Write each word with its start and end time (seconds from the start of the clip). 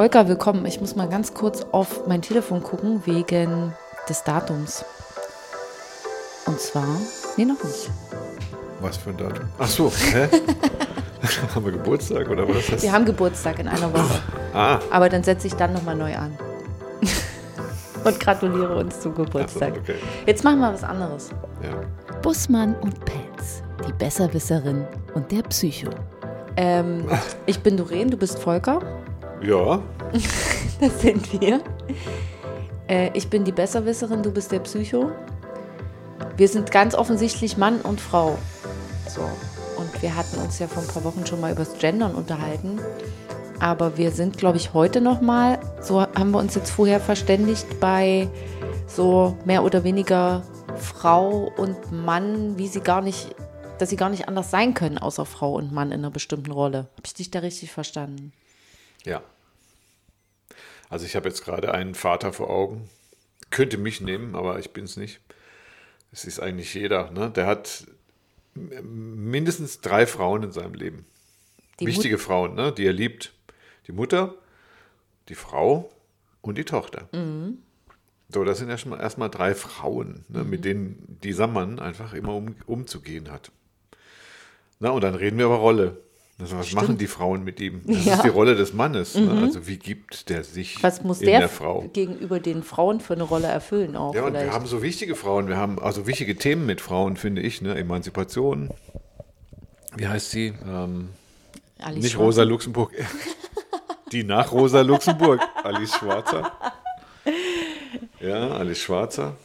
Volker, 0.00 0.28
willkommen. 0.28 0.64
Ich 0.64 0.80
muss 0.80 0.96
mal 0.96 1.10
ganz 1.10 1.34
kurz 1.34 1.66
auf 1.72 2.06
mein 2.06 2.22
Telefon 2.22 2.62
gucken 2.62 3.02
wegen 3.04 3.74
des 4.08 4.24
Datums. 4.24 4.82
Und 6.46 6.58
zwar, 6.58 6.86
nee, 7.36 7.44
noch 7.44 7.62
nicht. 7.62 7.90
Was 8.80 8.96
für 8.96 9.10
ein 9.10 9.18
Datum? 9.18 9.50
Ach 9.58 9.66
so, 9.66 9.92
hä? 9.92 10.26
haben 11.54 11.66
wir 11.66 11.72
Geburtstag 11.72 12.30
oder 12.30 12.48
was 12.48 12.56
ist 12.56 12.72
das? 12.72 12.82
Wir 12.82 12.92
haben 12.92 13.04
Geburtstag 13.04 13.58
in 13.58 13.68
einer 13.68 13.92
Woche. 13.92 14.22
Ah, 14.54 14.78
Aber 14.90 15.10
dann 15.10 15.22
setze 15.22 15.48
ich 15.48 15.54
dann 15.56 15.74
nochmal 15.74 15.96
neu 15.96 16.16
an. 16.16 16.32
Und 18.02 18.18
gratuliere 18.18 18.76
uns 18.76 19.00
zum 19.00 19.12
ach 19.12 19.18
so, 19.18 19.24
Geburtstag. 19.24 19.74
okay. 19.82 19.96
Jetzt 20.24 20.42
machen 20.44 20.60
wir 20.60 20.72
was 20.72 20.82
anderes. 20.82 21.28
Ja. 21.62 21.78
Bussmann 22.22 22.74
und 22.76 23.04
Pelz, 23.04 23.62
die 23.86 23.92
Besserwisserin 23.92 24.86
und 25.12 25.30
der 25.30 25.42
Psycho. 25.42 25.90
Ähm, 26.56 27.06
ich 27.44 27.60
bin 27.60 27.76
Doreen, 27.76 28.10
du 28.10 28.16
bist 28.16 28.38
Volker. 28.38 28.80
Ja, 29.42 29.82
Das 30.80 31.00
sind 31.02 31.40
wir. 31.40 31.60
Äh, 32.88 33.10
ich 33.12 33.28
bin 33.28 33.44
die 33.44 33.52
Besserwisserin, 33.52 34.22
du 34.22 34.30
bist 34.30 34.50
der 34.50 34.60
Psycho. 34.60 35.12
Wir 36.36 36.48
sind 36.48 36.70
ganz 36.70 36.94
offensichtlich 36.94 37.58
Mann 37.58 37.80
und 37.82 38.00
Frau. 38.00 38.38
So. 39.08 39.20
Und 39.76 40.02
wir 40.02 40.16
hatten 40.16 40.38
uns 40.38 40.58
ja 40.58 40.66
vor 40.66 40.82
ein 40.82 40.88
paar 40.88 41.04
Wochen 41.04 41.26
schon 41.26 41.40
mal 41.40 41.52
über 41.52 41.64
das 41.64 41.78
Gendern 41.78 42.14
unterhalten. 42.14 42.80
Aber 43.58 43.98
wir 43.98 44.10
sind, 44.10 44.38
glaube 44.38 44.56
ich, 44.56 44.72
heute 44.72 45.02
noch 45.02 45.20
mal, 45.20 45.60
so 45.82 46.00
haben 46.00 46.30
wir 46.30 46.38
uns 46.38 46.54
jetzt 46.54 46.70
vorher 46.70 46.98
verständigt, 46.98 47.78
bei 47.78 48.28
so 48.86 49.36
mehr 49.44 49.62
oder 49.64 49.84
weniger 49.84 50.42
Frau 50.76 51.52
und 51.58 51.92
Mann, 51.92 52.56
wie 52.56 52.68
sie 52.68 52.80
gar 52.80 53.02
nicht, 53.02 53.34
dass 53.78 53.90
sie 53.90 53.96
gar 53.96 54.08
nicht 54.08 54.28
anders 54.28 54.50
sein 54.50 54.72
können, 54.72 54.96
außer 54.96 55.26
Frau 55.26 55.54
und 55.54 55.72
Mann 55.72 55.92
in 55.92 56.00
einer 56.00 56.10
bestimmten 56.10 56.52
Rolle. 56.52 56.78
Habe 56.78 57.02
ich 57.04 57.14
dich 57.14 57.30
da 57.30 57.40
richtig 57.40 57.70
verstanden? 57.70 58.32
Ja. 59.04 59.22
Also 60.88 61.06
ich 61.06 61.16
habe 61.16 61.28
jetzt 61.28 61.44
gerade 61.44 61.72
einen 61.72 61.94
Vater 61.94 62.32
vor 62.32 62.50
Augen. 62.50 62.88
Könnte 63.50 63.78
mich 63.78 64.00
nehmen, 64.00 64.34
aber 64.34 64.58
ich 64.58 64.72
bin 64.72 64.84
es 64.84 64.96
nicht. 64.96 65.20
Es 66.12 66.24
ist 66.24 66.40
eigentlich 66.40 66.74
jeder. 66.74 67.10
Ne? 67.10 67.30
Der 67.30 67.46
hat 67.46 67.86
mindestens 68.54 69.80
drei 69.80 70.06
Frauen 70.06 70.42
in 70.42 70.52
seinem 70.52 70.74
Leben. 70.74 71.06
Die 71.78 71.86
Wichtige 71.86 72.18
Frauen, 72.18 72.54
ne? 72.54 72.72
die 72.72 72.84
er 72.84 72.92
liebt. 72.92 73.32
Die 73.86 73.92
Mutter, 73.92 74.34
die 75.28 75.34
Frau 75.34 75.90
und 76.42 76.58
die 76.58 76.64
Tochter. 76.64 77.08
So, 78.32 78.44
das 78.44 78.58
sind 78.58 78.68
ja 78.68 78.78
schon 78.78 78.90
mal 78.90 79.00
erstmal 79.00 79.30
drei 79.30 79.54
Frauen, 79.54 80.24
ne, 80.28 80.44
mit 80.44 80.64
denen 80.64 81.18
dieser 81.22 81.48
Mann 81.48 81.80
einfach 81.80 82.14
immer 82.14 82.34
um, 82.34 82.54
umzugehen 82.66 83.30
hat. 83.30 83.50
Na, 84.78 84.90
und 84.90 85.02
dann 85.02 85.16
reden 85.16 85.38
wir 85.38 85.46
über 85.46 85.56
Rolle. 85.56 86.00
Also, 86.40 86.56
was 86.58 86.72
machen 86.72 86.96
die 86.98 87.06
Frauen 87.06 87.44
mit 87.44 87.60
ihm? 87.60 87.82
Das 87.86 88.04
Ja. 88.04 88.14
ist 88.14 88.24
die 88.24 88.28
Rolle 88.28 88.54
des 88.56 88.72
Mannes. 88.72 89.14
Ne? 89.14 89.30
Also 89.42 89.66
wie 89.66 89.76
gibt 89.78 90.28
der 90.30 90.42
sich 90.44 90.82
Was 90.82 91.02
muss 91.04 91.20
in 91.20 91.26
der, 91.26 91.40
der 91.40 91.48
Frau? 91.48 91.82
gegenüber 91.92 92.40
den 92.40 92.62
Frauen 92.62 93.00
für 93.00 93.12
eine 93.14 93.24
Rolle 93.24 93.46
erfüllen 93.48 93.94
auch 93.96 94.14
Ja, 94.14 94.24
und 94.24 94.32
wir 94.34 94.52
haben 94.52 94.66
so 94.66 94.82
wichtige 94.82 95.14
Frauen, 95.16 95.48
wir 95.48 95.56
haben 95.56 95.78
also 95.78 96.06
wichtige 96.06 96.36
Themen 96.36 96.64
mit 96.66 96.80
Frauen, 96.80 97.16
finde 97.16 97.42
ich, 97.42 97.60
ne? 97.62 97.74
Emanzipation. 97.76 98.70
Wie 99.96 100.08
heißt 100.08 100.30
sie? 100.30 100.54
Ähm, 100.66 101.10
nicht 101.94 102.10
Schwarzer? 102.12 102.18
Rosa 102.24 102.42
Luxemburg. 102.44 102.92
Die 104.12 104.24
nach 104.24 104.50
Rosa 104.52 104.80
Luxemburg. 104.80 105.40
Alice 105.62 105.94
Schwarzer. 105.96 106.52
Ja, 108.20 108.50
Alice 108.52 108.78
Schwarzer. 108.78 109.36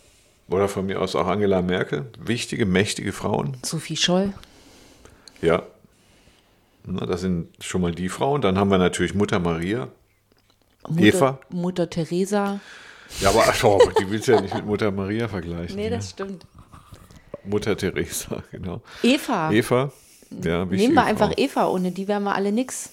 Oder 0.49 0.67
von 0.67 0.85
mir 0.85 1.01
aus 1.01 1.15
auch 1.15 1.27
Angela 1.27 1.61
Merkel. 1.61 2.05
Wichtige, 2.19 2.65
mächtige 2.65 3.11
Frauen. 3.11 3.57
Sophie 3.63 3.95
Scholl. 3.97 4.33
Ja. 5.41 5.63
Na, 6.85 7.05
das 7.05 7.21
sind 7.21 7.49
schon 7.63 7.81
mal 7.81 7.93
die 7.93 8.09
Frauen. 8.09 8.41
Dann 8.41 8.57
haben 8.57 8.69
wir 8.69 8.77
natürlich 8.77 9.15
Mutter 9.15 9.39
Maria. 9.39 9.89
Mutter, 10.87 11.03
Eva? 11.03 11.39
Mutter 11.49 11.89
Teresa. 11.89 12.59
Ja, 13.19 13.29
aber 13.29 13.43
oh, 13.63 13.79
die 13.99 14.09
willst 14.09 14.27
du 14.27 14.33
ja 14.33 14.41
nicht 14.41 14.53
mit 14.53 14.65
Mutter 14.65 14.91
Maria 14.91 15.27
vergleichen. 15.27 15.75
Nee, 15.75 15.85
ja. 15.85 15.89
das 15.91 16.11
stimmt. 16.11 16.45
Mutter 17.43 17.77
Teresa, 17.77 18.43
genau. 18.51 18.81
Eva. 19.03 19.51
Eva. 19.51 19.91
Ja, 20.43 20.65
Nehmen 20.65 20.95
wir 20.95 21.03
einfach 21.03 21.29
Frau. 21.29 21.37
Eva, 21.37 21.67
ohne 21.67 21.91
die 21.91 22.07
wären 22.07 22.23
wir 22.23 22.35
alle 22.35 22.51
nix. 22.51 22.89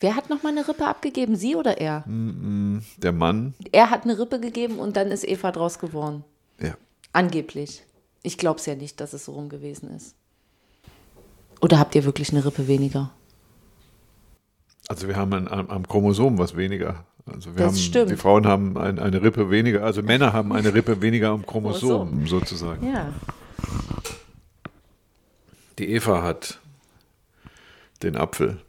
Wer 0.00 0.16
hat 0.16 0.30
noch 0.30 0.42
mal 0.42 0.50
eine 0.50 0.66
Rippe 0.66 0.86
abgegeben? 0.86 1.36
Sie 1.36 1.54
oder 1.54 1.78
er? 1.78 2.04
Der 2.06 3.12
Mann. 3.12 3.54
Er 3.70 3.90
hat 3.90 4.02
eine 4.02 4.18
Rippe 4.18 4.40
gegeben 4.40 4.78
und 4.78 4.96
dann 4.96 5.12
ist 5.12 5.26
Eva 5.26 5.52
draus 5.52 5.78
geworden. 5.78 6.24
Ja. 6.60 6.74
Angeblich. 7.12 7.84
Ich 8.24 8.36
glaube 8.38 8.58
es 8.58 8.66
ja 8.66 8.74
nicht, 8.74 9.00
dass 9.00 9.12
es 9.12 9.26
so 9.26 9.32
rum 9.32 9.48
gewesen 9.48 9.94
ist. 9.94 10.16
Oder 11.62 11.78
habt 11.78 11.94
ihr 11.94 12.04
wirklich 12.04 12.30
eine 12.32 12.44
Rippe 12.44 12.66
weniger? 12.66 13.12
Also 14.88 15.06
wir 15.06 15.16
haben 15.16 15.32
ein, 15.32 15.48
am, 15.48 15.86
Chromosom 15.86 16.36
was 16.36 16.56
weniger. 16.56 17.04
Also 17.24 17.50
wir 17.54 17.64
Das 17.64 17.74
haben, 17.74 17.78
stimmt. 17.78 18.10
Die 18.10 18.16
Frauen 18.16 18.46
haben 18.46 18.76
ein, 18.76 18.98
eine 18.98 19.22
Rippe 19.22 19.48
weniger, 19.48 19.84
also 19.84 20.02
Männer 20.02 20.32
haben 20.32 20.52
eine 20.52 20.74
Rippe 20.74 21.00
weniger 21.00 21.30
am 21.30 21.46
Chromosom 21.46 22.26
sozusagen. 22.26 22.92
Ja. 22.92 23.12
Die 25.78 25.88
Eva 25.92 26.22
hat 26.22 26.58
den 28.02 28.16
Apfel. 28.16 28.60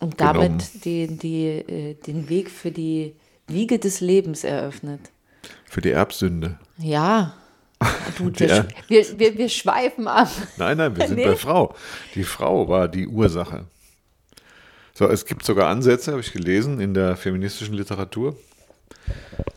Und 0.00 0.20
damit 0.20 0.84
die, 0.84 1.06
die, 1.06 1.46
äh, 1.46 1.94
den 1.94 2.28
Weg 2.28 2.50
für 2.50 2.72
die 2.72 3.14
Wiege 3.46 3.78
des 3.78 4.00
Lebens 4.00 4.42
eröffnet. 4.42 5.00
Für 5.64 5.80
die 5.80 5.90
Erbsünde. 5.90 6.58
Ja. 6.78 7.34
Du, 8.16 8.30
Die 8.30 8.40
wir, 8.48 8.66
wir, 8.88 9.18
wir, 9.18 9.38
wir 9.38 9.48
schweifen 9.48 10.08
ab. 10.08 10.28
Nein, 10.56 10.76
nein, 10.76 10.96
wir 10.96 11.06
sind 11.06 11.16
Nee. 11.16 11.26
bei 11.26 11.36
Frau. 11.36 11.74
Die 12.14 12.24
Frau 12.24 12.68
war 12.68 12.88
die 12.88 13.06
Ursache. 13.06 13.66
So, 14.94 15.06
es 15.08 15.24
gibt 15.26 15.44
sogar 15.44 15.68
Ansätze, 15.68 16.10
habe 16.10 16.20
ich 16.20 16.32
gelesen, 16.32 16.80
in 16.80 16.92
der 16.92 17.16
feministischen 17.16 17.74
Literatur, 17.74 18.36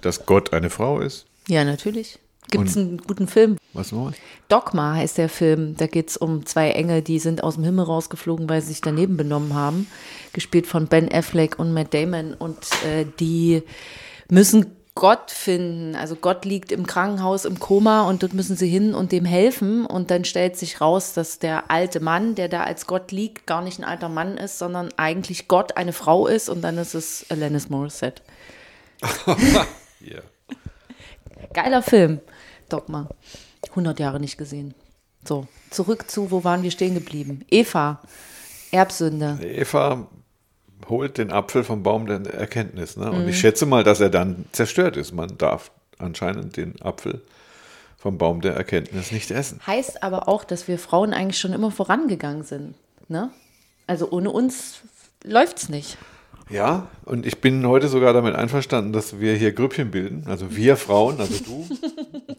dass 0.02 0.26
Gott 0.28 0.54
eine 0.54 0.70
Frau 0.70 1.00
ist. 1.00 1.26
Ja, 1.48 1.64
natürlich. 1.64 2.20
Gibt 2.52 2.68
es 2.68 2.78
einen 2.78 2.98
guten 2.98 3.28
Film? 3.28 3.58
Was 3.74 3.92
noch? 3.92 4.12
Dogma 4.50 4.96
heißt 4.96 5.18
der 5.18 5.30
Film. 5.30 5.76
Da 5.78 5.88
geht 5.88 6.10
es 6.10 6.18
um 6.18 6.46
zwei 6.46 6.72
Engel, 6.72 7.02
die 7.02 7.18
sind 7.18 7.44
aus 7.44 7.56
dem 7.56 7.64
Himmel 7.64 7.86
rausgeflogen, 7.86 8.50
weil 8.50 8.62
sie 8.62 8.70
sich 8.70 8.81
daneben 8.81 9.16
benommen 9.16 9.54
haben. 9.54 9.88
Gespielt 10.34 10.68
von 10.68 10.88
Ben 10.88 11.12
Affleck 11.12 11.58
und 11.58 11.74
Matt 11.74 11.94
Damon. 11.94 12.34
Und 12.34 12.58
äh, 12.86 13.06
die 13.20 13.64
müssen 14.30 14.76
Gott 15.01 15.31
finden. 15.31 15.95
Also 15.95 16.16
Gott 16.16 16.45
liegt 16.45 16.72
im 16.72 16.85
Krankenhaus 16.85 17.45
im 17.45 17.57
Koma 17.57 18.07
und 18.07 18.22
dort 18.22 18.35
müssen 18.35 18.56
sie 18.56 18.69
hin 18.69 18.94
und 18.94 19.12
dem 19.12 19.25
helfen. 19.25 19.84
Und 19.88 20.12
dann 20.12 20.25
stellt 20.25 20.57
sich 20.57 20.79
raus, 20.79 21.13
dass 21.13 21.39
der 21.39 21.72
alte 21.72 22.00
Mann, 22.00 22.35
der 22.35 22.50
da 22.50 22.66
als 22.66 22.85
Gott 22.85 23.12
liegt, 23.12 23.47
gar 23.47 23.63
nicht 23.63 23.79
ein 23.79 23.84
alter 23.84 24.09
Mann 24.09 24.38
ist, 24.38 24.59
sondern 24.59 24.89
eigentlich 24.97 25.47
Gott 25.47 25.75
eine 25.75 25.91
Frau 25.91 26.28
ist. 26.28 26.50
Und 26.50 26.62
dann 26.62 26.78
ist 26.78 26.94
es 26.94 27.25
Alanis 27.29 27.69
Morissette. 27.69 28.22
Ja. 30.03 30.22
Geiler 31.53 31.83
Film, 31.83 32.22
Dogma. 32.69 33.07
100 33.69 34.00
Jahre 34.00 34.19
nicht 34.19 34.35
gesehen. 34.35 34.73
So, 35.23 35.45
zurück 35.69 36.09
zu, 36.09 36.31
wo 36.31 36.44
waren 36.44 36.63
wir 36.63 36.72
stehen 36.72 36.95
geblieben? 36.95 37.45
Eva, 37.51 38.01
Erbsünde. 38.72 39.38
Eva 39.44 40.07
holt 40.90 41.18
den 41.18 41.31
Apfel 41.31 41.64
vom 41.64 41.84
Baum 41.84 42.06
der 42.06 42.34
Erkenntnis. 42.34 42.97
Ne? 42.97 43.08
Mhm. 43.08 43.14
Und 43.14 43.28
ich 43.28 43.40
schätze 43.40 43.66
mal, 43.66 43.84
dass 43.84 44.00
er 44.00 44.09
dann 44.09 44.46
zerstört 44.52 44.97
ist. 44.97 45.12
Man 45.12 45.38
darf 45.38 45.72
anscheinend 45.97 46.58
den 46.58 46.81
Apfel 46.81 47.22
vom 47.97 48.18
Baum 48.18 48.42
der 48.42 48.56
Erkenntnis 48.56 49.12
nicht 49.12 49.30
essen. 49.31 49.59
Heißt 49.66 50.02
aber 50.03 50.28
auch, 50.28 50.44
dass 50.44 50.68
wir 50.68 50.80
Frauen 50.80 51.14
eigentlich 51.14 51.40
schon 51.40 51.53
immer 51.53 51.72
vorangegangen 51.72 52.44
sind. 52.44 52.74
Ne? 53.08 53.30
Also 53.86 54.09
ohne 54.09 54.31
uns 54.31 54.81
läuft's 55.24 55.69
nicht. 55.69 55.97
Ja, 56.51 56.88
und 57.06 57.25
ich 57.25 57.39
bin 57.39 57.66
heute 57.66 57.88
sogar 57.88 58.13
damit 58.13 58.35
einverstanden, 58.35 58.91
dass 58.91 59.19
wir 59.19 59.35
hier 59.35 59.53
Grüppchen 59.53 59.91
bilden. 59.91 60.25
Also 60.28 60.56
wir 60.56 60.75
Frauen, 60.75 61.19
also 61.19 61.44
du, 61.44 61.67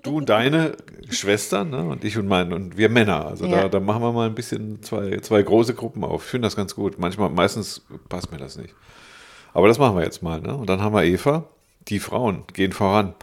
du 0.03 0.19
und 0.19 0.29
deine 0.29 0.77
Schwestern 1.11 1.71
ne? 1.71 1.83
und 1.85 2.05
ich 2.05 2.19
und 2.19 2.29
mein 2.29 2.53
und 2.53 2.77
wir 2.77 2.89
Männer. 2.89 3.27
Also 3.27 3.47
Ja. 3.47 3.63
da, 3.63 3.69
da 3.69 3.81
machen 3.81 4.03
wir 4.03 4.13
mal 4.13 4.29
ein 4.29 4.35
bisschen 4.35 4.83
zwei, 4.83 5.19
zwei 5.19 5.43
große 5.43 5.75
Gruppen 5.75 6.05
auf. 6.05 6.25
Ich 6.25 6.31
finde 6.31 6.47
das 6.47 6.57
ganz 6.57 6.75
gut. 6.75 6.99
Manchmal, 6.99 7.31
meistens 7.31 7.83
passt 8.09 8.31
mir 8.31 8.39
das 8.39 8.57
nicht. 8.57 8.75
Aber 9.55 9.69
das 9.69 9.79
machen 9.79 9.97
wir 9.97 10.05
jetzt 10.05 10.23
mal. 10.23 10.41
Ne? 10.41 10.55
Und 10.55 10.69
dann 10.69 10.83
haben 10.83 10.95
wir 10.95 11.05
Eva. 11.05 11.45
Die 11.89 11.99
Frauen 11.99 12.45
gehen 12.53 12.73
voran. 12.73 13.15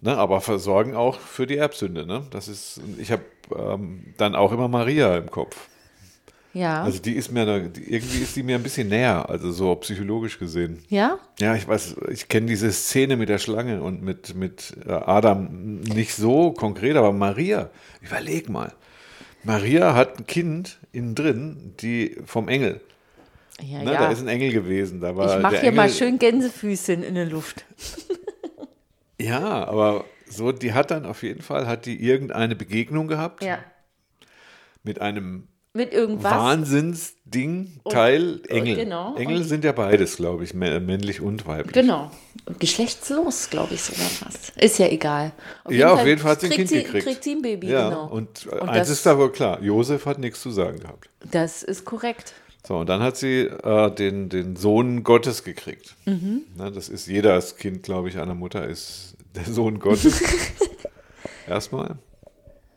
Ne? 0.00 0.16
Aber 0.16 0.40
versorgen 0.40 0.94
auch 0.96 1.18
für 1.18 1.46
die 1.46 1.56
Erbsünde. 1.56 2.06
Ne? 2.06 2.22
Das 2.30 2.48
ist, 2.48 2.80
ich 2.98 3.12
habe 3.12 3.22
ähm, 3.54 4.14
dann 4.16 4.34
auch 4.34 4.52
immer 4.52 4.68
Maria 4.68 5.16
im 5.16 5.30
Kopf. 5.30 5.68
Ja. 6.56 6.82
Also 6.84 7.00
die 7.00 7.12
ist 7.12 7.30
mir, 7.30 7.46
irgendwie 7.46 8.18
ist 8.22 8.34
die 8.34 8.42
mir 8.42 8.56
ein 8.56 8.62
bisschen 8.62 8.88
näher, 8.88 9.28
also 9.28 9.52
so 9.52 9.74
psychologisch 9.76 10.38
gesehen. 10.38 10.82
ja? 10.88 11.18
Ja, 11.38 11.54
ich 11.54 11.68
weiß, 11.68 11.96
ich 12.10 12.28
kenne 12.28 12.46
diese 12.46 12.72
Szene 12.72 13.16
mit 13.18 13.28
der 13.28 13.36
Schlange 13.38 13.82
und 13.82 14.00
mit, 14.02 14.34
mit 14.34 14.74
äh, 14.86 14.90
Adam 14.92 15.80
nicht 15.80 16.14
so 16.14 16.52
konkret, 16.52 16.96
aber 16.96 17.12
Maria, 17.12 17.68
überleg 18.00 18.48
mal. 18.48 18.72
Maria 19.44 19.94
hat 19.94 20.18
ein 20.18 20.26
Kind 20.26 20.78
innen 20.92 21.14
drin, 21.14 21.74
die 21.80 22.16
vom 22.24 22.48
Engel. 22.48 22.80
Ja, 23.62 23.82
Ne, 23.82 23.92
ja. 23.92 23.98
Da 24.00 24.10
ist 24.10 24.20
ein 24.20 24.28
Engel 24.28 24.52
gewesen. 24.52 25.00
Da 25.00 25.14
war 25.14 25.36
ich 25.36 25.42
mache 25.42 25.60
hier 25.60 25.72
mal 25.72 25.84
Engel- 25.84 25.94
schön 25.96 26.18
Gänsefüßchen 26.18 27.02
in 27.02 27.14
der 27.16 27.26
Luft. 27.26 27.64
Ja, 29.20 29.64
aber 29.66 30.04
so, 30.28 30.52
die 30.52 30.72
hat 30.74 30.90
dann 30.90 31.06
auf 31.06 31.22
jeden 31.22 31.40
Fall, 31.42 31.66
hat 31.66 31.86
die 31.86 32.02
irgendeine 32.02 32.54
Begegnung 32.54 33.08
gehabt 33.08 33.42
Ja. 33.42 33.58
mit 34.82 35.00
einem 35.00 35.48
mit 35.76 35.92
irgendwas. 35.92 36.32
Wahnsinnsding, 36.32 37.80
Teil, 37.88 38.34
und- 38.36 38.50
Engel. 38.50 38.76
genau. 38.76 39.14
Engel 39.16 39.44
sind 39.44 39.64
ja 39.64 39.72
beides, 39.72 40.16
glaube 40.16 40.44
ich, 40.44 40.52
mä- 40.52 40.80
männlich 40.80 41.20
und 41.20 41.46
weiblich. 41.46 41.74
Genau. 41.74 42.10
Und 42.46 42.58
geschlechtslos, 42.60 43.50
glaube 43.50 43.74
ich 43.74 43.82
sogar 43.82 44.06
fast. 44.08 44.56
Ist 44.56 44.78
ja 44.78 44.86
egal. 44.88 45.32
ja, 45.68 45.92
auf 45.92 46.04
jeden 46.06 46.20
Fall 46.20 46.32
hat 46.32 46.40
sie 46.40 46.46
ein 46.46 46.52
Kind 46.52 46.68
sie, 46.68 46.82
gekriegt. 46.82 47.04
Kriegt 47.06 47.24
sie 47.24 47.32
ein 47.32 47.42
Baby, 47.42 47.68
ja, 47.68 47.88
genau. 47.88 48.06
und, 48.08 48.46
Und 48.46 48.68
eins 48.68 48.88
das- 48.88 48.98
ist 48.98 49.06
da 49.06 49.18
wohl 49.18 49.30
klar, 49.32 49.62
Josef 49.62 50.06
hat 50.06 50.18
nichts 50.18 50.40
zu 50.40 50.50
sagen 50.50 50.80
gehabt. 50.80 51.08
Das 51.30 51.62
ist 51.62 51.84
korrekt. 51.84 52.34
So, 52.66 52.78
und 52.78 52.88
dann 52.88 53.00
hat 53.00 53.16
sie 53.16 53.42
äh, 53.42 53.90
den, 53.94 54.28
den 54.28 54.56
Sohn 54.56 55.04
Gottes 55.04 55.44
gekriegt. 55.44 55.94
Mhm. 56.04 56.42
Na, 56.56 56.70
das 56.70 56.88
ist 56.88 57.06
jedes 57.06 57.56
Kind, 57.56 57.84
glaube 57.84 58.08
ich, 58.08 58.18
einer 58.18 58.34
Mutter 58.34 58.66
ist 58.66 59.14
der 59.36 59.44
Sohn 59.44 59.78
Gottes. 59.78 60.20
Erstmal. 61.48 61.96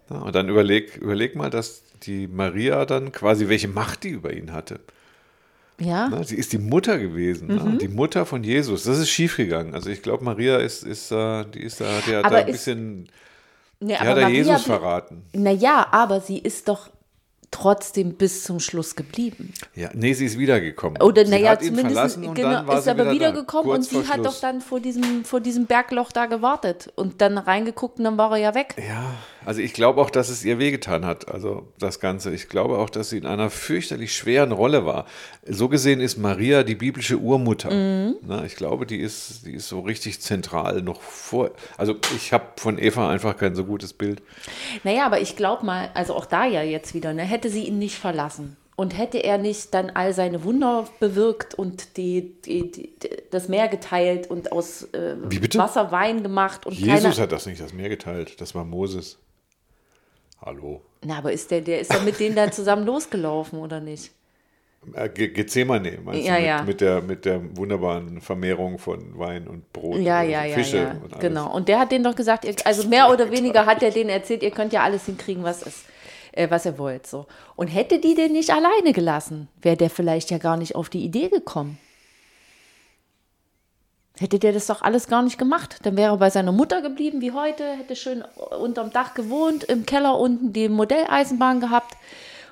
Ja, 0.10 0.18
und 0.19 0.36
dann 0.36 0.48
überleg, 0.50 0.98
überleg 0.98 1.36
mal, 1.36 1.50
dass 1.50 1.81
die 2.04 2.28
Maria 2.28 2.86
dann 2.86 3.12
quasi, 3.12 3.48
welche 3.50 3.68
Macht 3.68 4.04
die 4.04 4.10
über 4.10 4.34
ihn 4.34 4.51
hatte. 4.54 4.80
Ja. 5.80 6.10
Na, 6.10 6.24
sie 6.24 6.36
ist 6.36 6.51
die 6.51 6.57
Mutter 6.57 7.00
gewesen, 7.00 7.48
Mhm. 7.48 7.72
ne? 7.74 7.78
die 7.78 7.88
Mutter 7.88 8.25
von 8.25 8.44
Jesus. 8.44 8.84
Das 8.84 8.98
ist 9.00 9.10
schiefgegangen. 9.10 9.74
Also 9.74 9.90
ich 9.90 10.01
glaube, 10.01 10.24
Maria 10.25 10.57
ist, 10.57 10.84
ist, 10.84 11.12
äh, 11.12 11.46
die 11.46 11.62
ist 11.63 11.80
da, 11.80 11.86
die 12.06 12.16
hat 12.16 12.25
Aber 12.25 12.36
da 12.36 12.42
ein 12.42 12.48
ist- 12.50 12.66
bisschen, 12.66 13.07
Nee, 13.80 13.94
die 13.94 13.98
hat 13.98 14.18
da 14.18 14.28
Jesus 14.28 14.56
blieb- 14.63 14.66
verraten. 14.66 15.24
Naja, 15.34 15.88
aber 15.92 16.19
sie 16.19 16.38
ist 16.38 16.68
doch 16.68 16.90
trotzdem 17.51 18.13
bis 18.13 18.44
zum 18.44 18.60
Schluss 18.60 18.96
geblieben. 18.96 19.54
Ja, 19.75 19.90
nee, 19.94 20.13
sie 20.13 20.25
ist 20.25 20.38
wiedergekommen. 20.38 21.01
Oder 21.01 21.25
naja, 21.25 21.57
zumindest 21.57 22.22
genau, 22.22 22.74
ist 22.74 22.84
sie 22.84 22.90
aber 22.90 23.12
wieder 23.12 23.30
wiedergekommen 23.30 23.72
und 23.72 23.84
sie 23.84 24.07
hat 24.07 24.19
doch 24.19 24.31
Schluss. 24.31 24.40
dann 24.42 24.62
vor 24.62 24.80
diesem, 24.80 25.25
vor 25.25 25.40
diesem 25.40 25.66
Bergloch 25.66 26.12
da 26.12 26.28
gewartet 26.28 26.92
und 26.96 27.22
dann 27.22 27.38
reingeguckt 27.38 27.98
und 27.98 28.06
dann 28.06 28.18
war 28.18 28.31
er 28.31 28.38
ja 28.38 28.56
weg. 28.56 28.75
Ja, 28.78 29.13
also 29.46 29.62
ich 29.62 29.74
glaube 29.74 30.01
auch, 30.01 30.10
dass 30.10 30.30
es 30.30 30.46
ihr 30.46 30.60
wehgetan 30.60 31.06
hat, 31.06 31.30
also 31.30 31.68
das 31.80 32.00
Ganze. 32.00 32.34
Ich 32.34 32.50
glaube 32.50 32.78
auch, 32.78 32.90
dass 32.90 33.10
sie 33.10 33.18
in 33.18 33.25
einer 33.25 33.50
fürchterlich 33.50 34.16
schweren 34.16 34.52
Rolle 34.52 34.86
war. 34.86 35.06
So 35.48 35.69
gesehen 35.69 36.02
ist 36.02 36.18
Maria 36.18 36.63
die 36.63 36.75
biblische 36.75 37.18
Urmutter. 37.18 37.72
Mhm. 37.72 38.16
Na, 38.22 38.44
ich 38.45 38.56
glaube, 38.56 38.86
die 38.86 38.98
ist, 38.98 39.45
die 39.45 39.54
ist 39.54 39.69
so 39.69 39.80
richtig 39.80 40.22
zentral 40.22 40.81
noch 40.81 41.02
vor. 41.02 41.52
Also 41.78 41.95
ich 42.16 42.34
habe 42.34 42.45
von 42.57 42.78
Eva 42.78 43.10
einfach 43.10 43.38
kein 43.38 43.56
so 43.56 43.66
gutes 43.66 43.94
Bild. 43.94 44.22
Naja, 44.84 45.06
aber 45.06 45.22
ich 45.22 45.36
glaube 45.36 45.66
mal, 45.66 45.90
also 45.94 46.13
auch 46.13 46.25
da 46.25 46.45
ja 46.45 46.62
jetzt 46.62 46.94
wieder, 46.94 47.13
ne, 47.13 47.24
hätte 47.40 47.50
sie 47.50 47.64
ihn 47.68 47.80
nicht 47.80 47.96
verlassen 47.98 48.58
und 48.76 48.98
hätte 48.98 49.20
er 49.24 49.38
nicht 49.38 49.74
dann 49.74 49.90
all 49.92 50.14
seine 50.14 50.44
Wunder 50.44 50.88
bewirkt 51.00 51.54
und 51.56 51.96
die, 51.98 52.34
die, 52.46 52.70
die, 52.70 52.90
das 53.32 53.48
Meer 53.48 53.70
geteilt 53.70 54.30
und 54.30 54.52
aus 54.52 54.84
äh? 54.94 55.16
Wasser 55.58 55.92
Wein 55.92 56.22
gemacht 56.22 56.66
und 56.66 56.74
Jesus 56.78 57.02
keine, 57.02 57.16
hat 57.16 57.32
das 57.32 57.46
nicht 57.46 57.62
das 57.62 57.72
Meer 57.74 57.88
geteilt, 57.90 58.42
das 58.42 58.54
war 58.56 58.66
Moses. 58.66 59.18
Hallo. 60.46 60.82
Na, 61.04 61.18
aber 61.18 61.32
ist 61.32 61.50
der, 61.52 61.62
der 61.62 61.80
ist 61.80 61.94
ja 61.94 62.00
mit 62.02 62.20
denen 62.20 62.36
dann 62.36 62.52
zusammen 62.52 62.86
losgelaufen, 62.86 63.60
oder 63.60 63.80
nicht? 63.80 64.12
Äh, 64.94 65.10
Ge- 65.10 65.28
Gethsemane, 65.30 66.00
meinst 66.04 66.26
Ja, 66.26 66.36
du, 66.36 66.40
mit, 66.40 66.48
ja. 66.48 66.64
mit, 66.64 66.82
der, 66.82 67.02
mit 67.02 67.26
der 67.26 67.58
wunderbaren 67.58 68.22
Vermehrung 68.22 68.80
von 68.80 69.18
Wein 69.20 69.48
und 69.48 69.72
Brot 69.74 70.00
Ja, 70.00 70.22
und 70.22 70.30
ja, 70.30 70.46
ja, 70.46 70.56
Fische 70.56 70.78
ja. 70.78 70.92
und 70.92 71.12
alles. 71.14 71.20
Genau. 71.20 71.54
Und 71.54 71.68
der 71.68 71.80
hat 71.80 71.92
denen 71.92 72.04
doch 72.06 72.16
gesagt, 72.16 72.46
ihr, 72.46 72.56
also 72.64 72.88
mehr 72.88 73.10
oder 73.12 73.30
weniger 73.32 73.66
hat 73.66 73.84
er 73.84 73.92
denen 73.92 74.10
erzählt, 74.10 74.42
ihr 74.44 74.52
könnt 74.52 74.72
ja 74.72 74.84
alles 74.84 75.06
hinkriegen, 75.06 75.44
was 75.44 75.64
ist, 75.64 75.84
äh, 76.40 76.50
was 76.50 76.66
ihr 76.66 76.78
wollt. 76.78 77.06
So. 77.06 77.28
Und 77.56 77.68
hätte 77.68 78.00
die 78.00 78.16
den 78.16 78.32
nicht 78.32 78.52
alleine 78.52 78.94
gelassen, 78.94 79.50
wäre 79.62 79.78
der 79.78 79.90
vielleicht 79.90 80.32
ja 80.32 80.38
gar 80.38 80.58
nicht 80.58 80.76
auf 80.76 80.90
die 80.90 81.04
Idee 81.04 81.30
gekommen. 81.30 81.78
Hätte 84.18 84.40
der 84.40 84.52
das 84.52 84.68
doch 84.68 84.82
alles 84.82 85.08
gar 85.08 85.22
nicht 85.22 85.38
gemacht. 85.38 85.78
Dann 85.84 85.96
wäre 85.96 86.14
er 86.14 86.18
bei 86.18 86.30
seiner 86.30 86.52
Mutter 86.52 86.82
geblieben 86.82 87.22
wie 87.22 87.32
heute, 87.32 87.64
hätte 87.74 87.96
schön 87.96 88.24
unterm 88.60 88.92
Dach 88.92 89.14
gewohnt, 89.14 89.64
im 89.66 89.86
Keller 89.86 90.18
unten 90.18 90.52
die 90.52 90.68
Modelleisenbahn 90.68 91.60
gehabt 91.60 91.96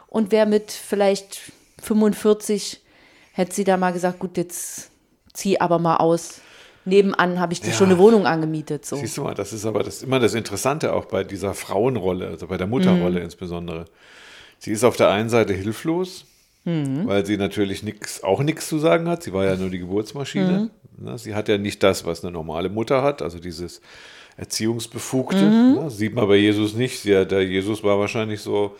und 0.07 0.31
wäre 0.31 0.45
mit 0.45 0.71
vielleicht 0.71 1.51
45, 1.81 2.81
hätte 3.33 3.53
sie 3.53 3.63
da 3.63 3.75
mal 3.75 3.91
gesagt, 3.91 4.19
gut, 4.19 4.37
jetzt 4.37 4.91
zieh 5.33 5.59
aber 5.59 5.79
mal 5.79 5.97
aus. 5.97 6.41
Nebenan 6.87 7.39
habe 7.39 7.53
ich 7.53 7.63
Ja. 7.63 7.71
schon 7.73 7.87
eine 7.89 7.97
Wohnung 7.97 8.25
angemietet. 8.25 8.85
So. 8.85 8.95
Siehst 8.95 9.17
du 9.17 9.23
mal, 9.23 9.33
das 9.35 9.53
ist 9.53 9.65
aber 9.65 9.83
das, 9.83 10.03
immer 10.03 10.19
das 10.19 10.33
Interessante 10.33 10.93
auch 10.93 11.05
bei 11.05 11.23
dieser 11.23 11.53
Frauenrolle, 11.53 12.27
also 12.27 12.47
bei 12.47 12.57
der 12.57 12.67
Mutterrolle 12.67 13.19
insbesondere. 13.19 13.85
Sie 14.59 14.71
ist 14.71 14.83
auf 14.83 14.95
der 14.97 15.09
einen 15.09 15.29
Seite 15.29 15.53
hilflos, 15.53 16.25
weil 16.65 17.25
sie 17.25 17.37
natürlich 17.37 17.83
nix, 17.83 18.23
auch 18.23 18.41
nichts 18.41 18.67
zu 18.67 18.77
sagen 18.79 19.07
hat. 19.07 19.23
Sie 19.23 19.31
war 19.31 19.45
ja 19.45 19.55
nur 19.55 19.69
die 19.69 19.79
Geburtsmaschine. 19.79 20.69
Ne, 20.97 21.17
Sie 21.17 21.35
hat 21.35 21.47
ja 21.47 21.57
nicht 21.57 21.81
das, 21.83 22.05
was 22.05 22.23
eine 22.23 22.31
normale 22.33 22.69
Mutter 22.69 23.03
hat, 23.03 23.21
also 23.21 23.37
dieses 23.39 23.81
Erziehungsbefugte. 24.35 25.41
Ne, 25.43 25.89
sieht 25.89 26.13
man 26.13 26.27
bei 26.27 26.35
Jesus 26.35 26.73
nicht. 26.73 26.99
Sie, 26.99 27.25
der 27.25 27.43
Jesus 27.43 27.83
war 27.83 27.99
wahrscheinlich 27.99 28.41
so. 28.41 28.75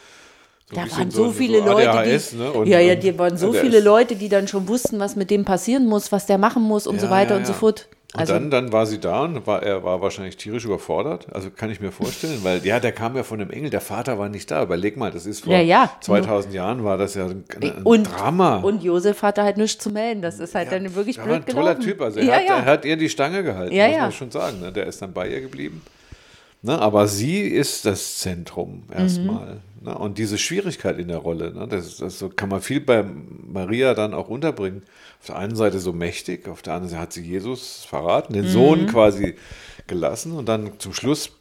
so 0.70 0.76
Da 0.76 0.82
waren 0.98 1.12
so, 1.12 1.32
viele 1.32 1.60
so 1.60 1.66
Leute, 1.66 1.92
ADHS, 1.92 2.30
die, 2.32 2.36
ne, 2.38 2.52
und- 2.52 2.68
ja, 2.68 2.80
ja, 2.80 2.96
die 2.96 3.18
waren 3.18 3.38
so 3.38 3.52
der 3.52 3.62
viele 3.62 3.80
Leute, 3.80 4.16
die 4.16 4.30
dann 4.30 4.48
schon 4.48 4.68
wussten, 4.68 5.00
was 5.00 5.16
mit 5.16 5.30
dem 5.32 5.46
passieren 5.46 5.86
muss, 5.86 6.12
was 6.12 6.26
der 6.26 6.38
machen 6.38 6.64
muss 6.64 6.88
und 6.88 7.00
so 7.00 7.08
Ja, 7.08 7.12
weiter 7.12 7.32
ja, 7.36 7.38
und 7.38 7.46
so 7.46 7.54
ja. 7.54 7.58
fort. 7.60 7.88
Und 8.14 8.22
Also, 8.22 8.34
dann, 8.34 8.50
dann 8.50 8.72
war 8.72 8.86
sie 8.86 9.00
da 9.00 9.24
und 9.24 9.46
war, 9.48 9.62
er 9.64 9.84
war 9.84 10.02
wahrscheinlich 10.02 10.38
tierisch 10.38 10.64
überfordert. 10.64 11.28
Also 11.34 11.50
kann 11.52 11.70
ich 11.70 11.82
mir 11.82 11.92
vorstellen, 11.92 12.40
weil 12.44 12.66
ja, 12.66 12.80
der 12.80 12.94
kam 12.94 13.18
ja 13.18 13.24
von 13.24 13.42
einem 13.42 13.52
Engel, 13.52 13.70
der 13.70 13.82
Vater 13.82 14.18
war 14.18 14.30
nicht 14.30 14.50
da. 14.50 14.64
Überleg 14.64 14.96
mal, 14.96 15.12
das 15.12 15.26
ist 15.26 15.44
vor 15.44 15.52
Ja, 15.54 15.60
ja. 15.60 15.92
2000 16.00 16.54
Jahren 16.54 16.86
war 16.86 16.98
das 16.98 17.16
ja 17.16 17.26
ein, 17.26 17.44
ein 17.62 17.84
und, 17.84 18.04
Drama. 18.06 18.58
Und 18.58 18.82
Josef 18.82 19.22
hatte 19.24 19.44
halt 19.44 19.58
nichts 19.58 19.84
zu 19.84 19.90
melden. 19.90 20.22
Das 20.22 20.40
ist 20.40 20.56
halt 20.56 20.72
dann 20.72 20.96
wirklich 20.96 21.18
blöd 21.18 21.28
war 21.28 21.36
ein 21.36 21.46
toller 21.46 21.76
gelaufen. 21.76 21.82
Typ. 21.82 22.02
Also 22.02 22.20
er, 22.22 22.26
ja, 22.26 22.34
hat, 22.36 22.44
ja. 22.48 22.56
er 22.60 22.66
hat 22.66 22.86
ihr 22.86 22.96
die 22.96 23.10
Stange 23.10 23.44
gehalten, 23.44 23.76
Ja, 23.76 23.88
muss 23.88 23.96
ja. 23.96 24.02
man 24.04 24.12
schon 24.14 24.32
sagen. 24.32 24.62
Ne? 24.62 24.72
Der 24.72 24.88
ist 24.88 25.02
dann 25.02 25.12
bei 25.12 25.28
ihr 25.28 25.42
geblieben. 25.42 25.82
Ne? 26.62 26.80
Aber 26.80 27.08
sie 27.08 27.42
ist 27.42 27.86
das 27.86 28.18
Zentrum 28.20 28.84
erstmal. 28.96 29.62
Ne? 29.82 29.98
Und 29.98 30.18
diese 30.18 30.38
Schwierigkeit 30.38 30.98
in 30.98 31.08
der 31.08 31.18
Rolle, 31.18 31.54
ne? 31.54 31.68
das, 31.68 31.98
das 31.98 32.20
so 32.20 32.30
kann 32.30 32.50
man 32.50 32.62
viel 32.62 32.80
bei 32.82 33.04
Maria 33.04 33.94
dann 33.94 34.14
auch 34.14 34.28
unterbringen. 34.30 34.82
Auf 35.20 35.28
der 35.28 35.38
einen 35.38 35.56
Seite 35.56 35.80
so 35.80 35.94
mächtig, 35.94 36.48
auf 36.48 36.62
der 36.62 36.74
anderen 36.74 36.90
Seite 36.90 37.02
hat 37.02 37.14
sie 37.14 37.24
Jesus 37.24 37.86
verraten, 37.86 38.34
den 38.34 38.48
Sohn 38.48 38.82
Mhm. 38.82 38.88
quasi 38.88 39.36
gelassen 39.88 40.34
und 40.34 40.50
dann 40.50 40.72
zum 40.80 40.94
Schluss 40.94 41.32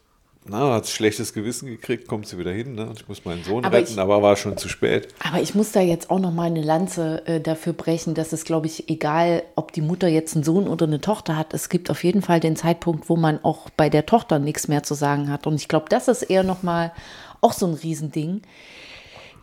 na, 0.49 0.75
hat 0.75 0.87
schlechtes 0.89 1.33
Gewissen 1.33 1.67
gekriegt, 1.67 2.07
kommt 2.09 2.27
sie 2.27 2.39
wieder 2.39 2.53
hin. 2.53 2.75
Ne? 2.75 2.93
Ich 2.97 3.07
muss 3.09 3.25
meinen 3.25 3.43
Sohn 3.45 3.65
Aber 3.65 3.77
retten, 3.79 3.93
ich- 3.95 3.99
aber 3.99 4.23
war 4.23 4.37
schon 4.37 4.57
zu 4.57 4.69
spät. 4.69 5.09
Aber 5.23 5.41
ich 5.41 5.55
muss 5.55 5.73
da 5.73 5.81
jetzt 5.81 6.11
auch 6.11 6.19
noch 6.19 6.33
mal 6.33 6.45
eine 6.45 6.63
Lanze 6.63 7.27
äh, 7.27 7.41
dafür 7.41 7.73
brechen, 7.73 8.15
dass 8.15 8.33
es, 8.33 8.45
glaube 8.45 8.67
ich, 8.67 8.89
egal, 8.89 9.43
ob 9.57 9.73
die 9.73 9.81
Mutter 9.83 10.09
jetzt 10.09 10.35
einen 10.35 10.45
Sohn 10.45 10.69
oder 10.69 10.87
eine 10.87 11.01
Tochter 11.01 11.37
hat, 11.37 11.55
es 11.55 11.69
gibt 11.69 11.91
auf 11.91 12.05
jeden 12.05 12.23
Fall 12.23 12.41
den 12.41 12.57
Zeitpunkt, 12.57 13.09
wo 13.09 13.17
man 13.17 13.43
auch 13.45 13.71
bei 13.71 13.89
der 13.89 14.07
Tochter 14.07 14.39
nichts 14.39 14.69
mehr 14.69 14.83
zu 14.83 14.95
sagen 14.95 15.31
hat. 15.31 15.47
Und 15.47 15.55
ich 15.57 15.69
glaube, 15.69 15.87
das 15.89 16.09
ist 16.09 16.23
eher 16.23 16.43
noch 16.43 16.63
mal 16.63 16.93
auch 17.41 17.53
so 17.53 17.67
ein 17.67 17.75
Riesending, 17.75 18.43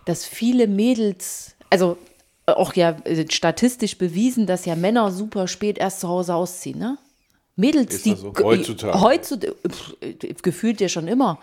dass 0.05 0.25
viele 0.25 0.67
Mädels, 0.67 1.55
also 1.69 1.97
äh, 2.45 2.51
auch 2.51 2.73
ja 2.73 2.91
äh, 3.05 3.25
statistisch 3.31 3.97
bewiesen, 3.97 4.47
dass 4.47 4.65
ja 4.65 4.75
Männer 4.75 5.11
super 5.11 5.47
spät 5.47 5.77
erst 5.77 6.01
zu 6.01 6.07
Hause 6.09 6.35
ausziehen, 6.35 6.79
ne? 6.79 6.97
Mädels, 7.55 8.01
die 8.01 8.15
so? 8.15 8.31
ge- 8.31 8.43
Heutzutage? 8.43 8.99
heutzutage 9.01 9.55
pf, 9.69 9.95
äh, 10.01 10.13
gefühlt 10.41 10.81
ja 10.81 10.89
schon 10.89 11.07
immer. 11.07 11.39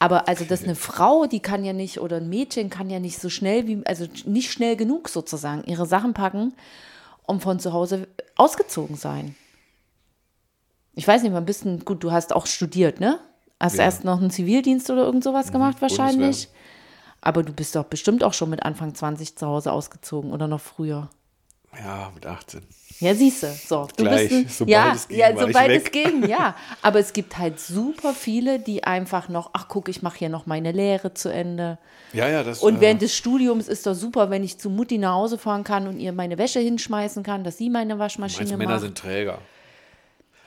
Aber 0.00 0.28
also, 0.28 0.44
dass 0.44 0.64
eine 0.64 0.74
Frau, 0.74 1.26
die 1.26 1.40
kann 1.40 1.64
ja 1.64 1.72
nicht, 1.72 2.00
oder 2.00 2.16
ein 2.16 2.28
Mädchen 2.28 2.68
kann 2.70 2.90
ja 2.90 2.98
nicht 2.98 3.18
so 3.20 3.28
schnell 3.30 3.66
wie, 3.68 3.80
also 3.86 4.06
nicht 4.26 4.50
schnell 4.50 4.76
genug 4.76 5.08
sozusagen, 5.08 5.62
ihre 5.64 5.86
Sachen 5.86 6.12
packen 6.12 6.54
und 7.22 7.40
von 7.42 7.60
zu 7.60 7.72
Hause 7.72 8.08
ausgezogen 8.36 8.96
sein. 8.96 9.36
Ich 10.94 11.06
weiß 11.06 11.22
nicht, 11.22 11.32
mal 11.32 11.38
ein 11.38 11.46
bisschen, 11.46 11.84
gut, 11.84 12.02
du 12.04 12.12
hast 12.12 12.32
auch 12.34 12.46
studiert, 12.46 13.00
ne? 13.00 13.18
Hast 13.60 13.76
Ja. 13.78 13.84
erst 13.84 14.04
noch 14.04 14.20
einen 14.20 14.30
Zivildienst 14.30 14.90
oder 14.90 15.04
irgend 15.04 15.24
sowas 15.24 15.52
gemacht 15.52 15.80
wahrscheinlich. 15.80 16.48
Bundeswehr. 16.48 16.60
Aber 17.20 17.42
du 17.42 17.52
bist 17.52 17.74
doch 17.74 17.84
bestimmt 17.84 18.22
auch 18.22 18.34
schon 18.34 18.50
mit 18.50 18.62
Anfang 18.64 18.94
20 18.94 19.36
zu 19.36 19.46
Hause 19.46 19.72
ausgezogen 19.72 20.32
oder 20.32 20.46
noch 20.48 20.60
früher. 20.60 21.08
Ja, 21.78 22.10
mit 22.14 22.26
18. 22.26 22.62
Ja, 23.04 23.14
siehst 23.14 23.42
du. 23.42 23.52
So, 23.52 23.86
du 23.94 24.02
Gleich, 24.02 24.30
bist 24.30 24.62
ein, 24.62 24.68
ja, 24.68 24.92
es 24.94 25.08
ging, 25.08 25.18
ja, 25.18 25.36
sobald 25.36 25.70
es 25.70 25.90
ging, 25.90 26.26
ja. 26.26 26.56
Aber 26.82 27.00
es 27.00 27.12
gibt 27.12 27.36
halt 27.36 27.60
super 27.60 28.14
viele, 28.14 28.58
die 28.58 28.84
einfach 28.84 29.28
noch, 29.28 29.50
ach 29.52 29.68
guck, 29.68 29.90
ich 29.90 30.00
mache 30.00 30.20
hier 30.20 30.30
noch 30.30 30.46
meine 30.46 30.72
Lehre 30.72 31.12
zu 31.12 31.28
Ende. 31.28 31.76
Ja, 32.14 32.28
ja, 32.30 32.42
das 32.42 32.62
Und 32.62 32.76
äh, 32.76 32.80
während 32.80 33.02
des 33.02 33.14
Studiums 33.14 33.68
ist 33.68 33.86
doch 33.86 33.92
super, 33.92 34.30
wenn 34.30 34.42
ich 34.42 34.56
zu 34.58 34.70
Mutti 34.70 34.96
nach 34.96 35.12
Hause 35.12 35.36
fahren 35.36 35.64
kann 35.64 35.86
und 35.86 36.00
ihr 36.00 36.12
meine 36.14 36.38
Wäsche 36.38 36.60
hinschmeißen 36.60 37.22
kann, 37.22 37.44
dass 37.44 37.58
sie 37.58 37.68
meine 37.68 37.98
Waschmaschine 37.98 38.44
Meinst, 38.44 38.58
Männer 38.58 38.70
macht. 38.70 38.80
sind 38.80 38.96
Träger. 38.96 39.38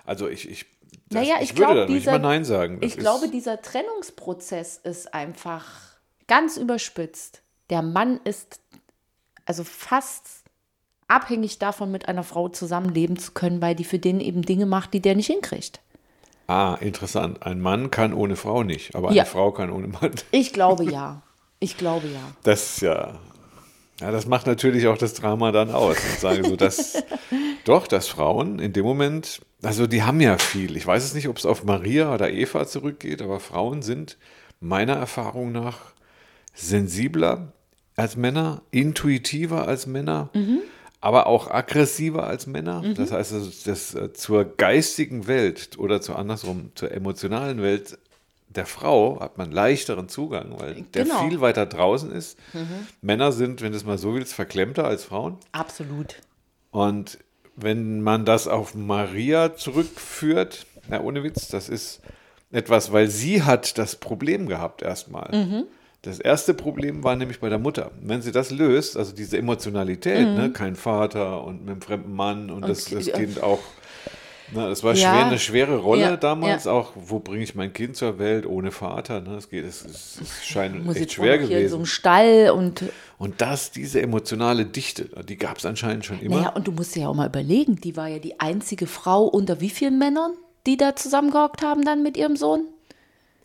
Also 0.04 0.28
ich, 0.28 0.50
ich, 0.50 0.66
das, 1.10 1.22
Naja, 1.22 1.36
ich, 1.36 1.52
ich 1.52 1.58
würde 1.58 1.74
glaube, 1.74 1.88
da 1.88 1.94
nicht 1.94 2.06
mal 2.08 2.20
Nein 2.20 2.44
sagen. 2.44 2.80
Das 2.80 2.92
ich 2.92 2.98
glaube, 2.98 3.30
dieser 3.30 3.62
Trennungsprozess 3.62 4.78
ist 4.84 5.14
einfach 5.14 5.66
ganz 6.28 6.58
überspitzt. 6.58 7.44
Der 7.70 7.84
Mann 7.84 8.20
ist 8.24 8.60
also 9.46 9.64
fast 9.64 10.47
abhängig 11.08 11.60
davon, 11.60 11.92
mit 11.92 12.08
einer 12.08 12.24
Frau 12.24 12.50
zusammenleben 12.50 13.18
zu 13.18 13.32
können, 13.32 13.62
weil 13.62 13.76
die 13.76 13.84
für 13.86 14.00
den 14.00 14.20
eben 14.20 14.42
Dinge 14.42 14.66
macht, 14.66 14.94
die 14.94 15.02
der 15.02 15.16
nicht 15.16 15.28
hinkriegt. 15.28 15.80
ah, 16.48 16.76
interessant. 16.80 17.44
Ein 17.44 17.60
Mann 17.62 17.92
kann 17.92 18.14
ohne 18.14 18.36
Frau 18.36 18.64
nicht, 18.64 18.96
aber 18.96 19.10
eine 19.10 19.18
Ja. 19.18 19.26
Frau 19.26 19.52
kann 19.52 19.70
ohne 19.70 19.88
Mann. 19.88 20.12
Ich 20.32 20.54
glaube 20.54 20.84
ja. 20.92 21.22
Ich 21.60 21.78
glaube 21.78 22.08
ja. 22.08 22.20
Das 22.44 22.76
ist 22.76 22.82
ja, 22.82 23.16
ja, 24.00 24.12
das 24.12 24.28
macht 24.28 24.46
natürlich 24.48 24.88
auch 24.88 24.98
das 24.98 25.14
Drama 25.16 25.52
dann 25.52 25.72
aus. 25.72 25.98
Und 25.98 26.20
sagen 26.20 26.44
so, 26.44 26.56
dass 26.56 27.04
doch, 27.66 27.88
dass 27.88 28.08
Frauen 28.08 28.60
in 28.60 28.74
dem 28.74 28.86
Moment, 28.86 29.42
also 29.64 29.88
die 29.88 30.04
haben 30.04 30.22
ja 30.22 30.38
viel. 30.38 30.78
Ich 30.78 30.86
weiß 30.86 31.04
es 31.04 31.14
nicht, 31.16 31.28
ob 31.30 31.38
es 31.38 31.46
auf 31.48 31.64
Maria 31.64 32.14
oder 32.14 32.30
Eva 32.32 32.68
zurückgeht, 32.68 33.22
aber 33.24 33.40
Frauen 33.40 33.82
sind 33.82 34.18
meiner 34.60 34.94
Erfahrung 34.96 35.52
nach 35.52 35.80
sensibler, 36.54 37.52
als 37.96 38.16
Männer, 38.16 38.62
intuitiver 38.72 39.68
als 39.68 39.88
Männer, 39.88 40.30
Mhm. 40.34 40.60
Aber 41.00 41.28
auch 41.28 41.50
aggressiver 41.52 42.26
als 42.26 42.48
Männer. 42.48 42.84
Das 42.96 43.12
heißt, 43.12 43.34
das, 43.34 43.64
das 43.64 43.96
äh, 43.96 44.14
zur 44.14 44.46
geistigen 44.46 45.28
Welt 45.28 45.78
oder 45.78 46.02
zur 46.02 46.18
andersrum, 46.18 46.72
zur 46.76 46.92
emotionalen 46.92 47.62
Welt 47.62 47.98
der 48.50 48.66
Frau 48.66 49.20
hat 49.20 49.38
man 49.38 49.52
leichteren 49.52 50.10
Zugang, 50.10 50.56
weil 50.58 50.82
der 50.94 51.04
Genau. 51.04 51.24
Mhm. 51.24 51.30
viel 51.30 51.42
weiter 51.42 51.66
draußen 51.66 52.12
ist. 52.12 52.40
Männer 53.02 53.32
sind, 53.32 53.62
wenn 53.62 53.72
du 53.74 53.78
es 53.78 53.86
mal 53.86 53.98
so 53.98 54.16
willst, 54.16 54.34
verklemmter 54.34 54.86
als 54.86 55.04
Frauen. 55.04 55.38
Absolut. 55.52 56.16
Und 56.72 57.20
wenn 57.56 58.02
man 58.02 58.26
das 58.26 58.48
auf 58.48 58.74
Maria 58.74 59.56
zurückführt, 59.56 60.66
na 60.90 61.02
ohne 61.02 61.24
Witz, 61.24 61.50
das 61.50 61.70
ist 61.70 62.02
etwas, 62.52 62.92
weil 62.92 63.10
sie 63.10 63.44
hat 63.44 63.78
das 63.78 63.98
Problem 63.98 64.48
gehabt 64.48 64.82
erstmal. 64.82 65.30
Mhm. 65.36 65.64
Das 66.04 66.20
erste 66.20 66.54
Problem 66.54 67.04
war 67.04 67.16
nämlich 67.16 67.40
bei 67.40 67.50
der 67.50 67.60
Mutter. 67.60 67.92
Wenn 68.02 68.22
sie 68.22 68.32
das 68.32 68.52
löst, 68.52 68.96
also 68.98 69.14
diese 69.14 69.38
Emotionalität, 69.38 70.28
ne, 70.36 70.52
kein 70.54 70.76
Vater 70.76 71.44
und 71.44 71.62
mit 71.66 71.72
einem 71.72 71.82
fremden 71.82 72.14
Mann 72.16 72.50
und, 72.50 72.62
das, 72.68 72.86
das 72.86 73.06
Mhm. 73.06 73.10
ja. 73.10 73.18
Kind 73.18 73.44
auch, 73.44 73.60
ne, 74.54 74.70
das 74.70 74.84
war 74.84 74.94
Ja. 74.94 75.10
schwer, 75.12 75.26
eine 75.26 75.40
schwere 75.40 75.78
Rolle 75.78 76.02
Ja, 76.02 76.16
damals, 76.18 76.66
ja. 76.66 76.72
auch 76.72 76.94
wo 76.96 77.20
bringe 77.20 77.44
ich 77.44 77.56
mein 77.56 77.74
Kind 77.74 77.98
zur 77.98 78.20
Welt 78.20 78.46
ohne 78.46 78.72
Vater, 78.72 79.20
ne, 79.22 79.32
das 79.36 79.50
geht, 79.50 79.66
es, 79.66 79.84
es, 79.84 80.20
es 80.22 80.46
scheint 80.46 80.86
Muss 80.86 80.96
echt 80.98 81.14
schwer 81.14 81.34
hier 81.34 81.42
in 81.42 81.48
so 81.48 81.54
gewesen. 81.56 81.76
einem 81.78 81.86
Stall 81.88 82.52
und 82.52 82.84
Und 83.18 83.42
das, 83.42 83.72
diese 83.72 84.00
emotionale 84.02 84.66
Dichte, 84.66 85.10
die 85.28 85.36
gab 85.38 85.58
es 85.58 85.66
anscheinend 85.66 86.06
schon 86.06 86.22
immer. 86.22 86.38
naja, 86.38 86.50
und 86.52 86.68
du 86.68 86.72
musst 86.72 86.96
dir 86.96 87.02
ja 87.02 87.08
auch 87.10 87.16
mal 87.16 87.28
überlegen, 87.28 87.78
die 87.82 87.98
war 87.98 88.08
ja 88.08 88.20
die 88.20 88.40
einzige 88.40 88.86
Frau 88.88 89.24
unter 89.26 89.60
wie 89.60 89.72
vielen 89.72 89.98
Männern, 89.98 90.32
die 90.68 90.78
da 90.78 90.96
zusammengehockt 90.96 91.64
haben 91.64 91.84
dann 91.84 92.04
mit 92.04 92.16
ihrem 92.16 92.38
Sohn? 92.38 92.62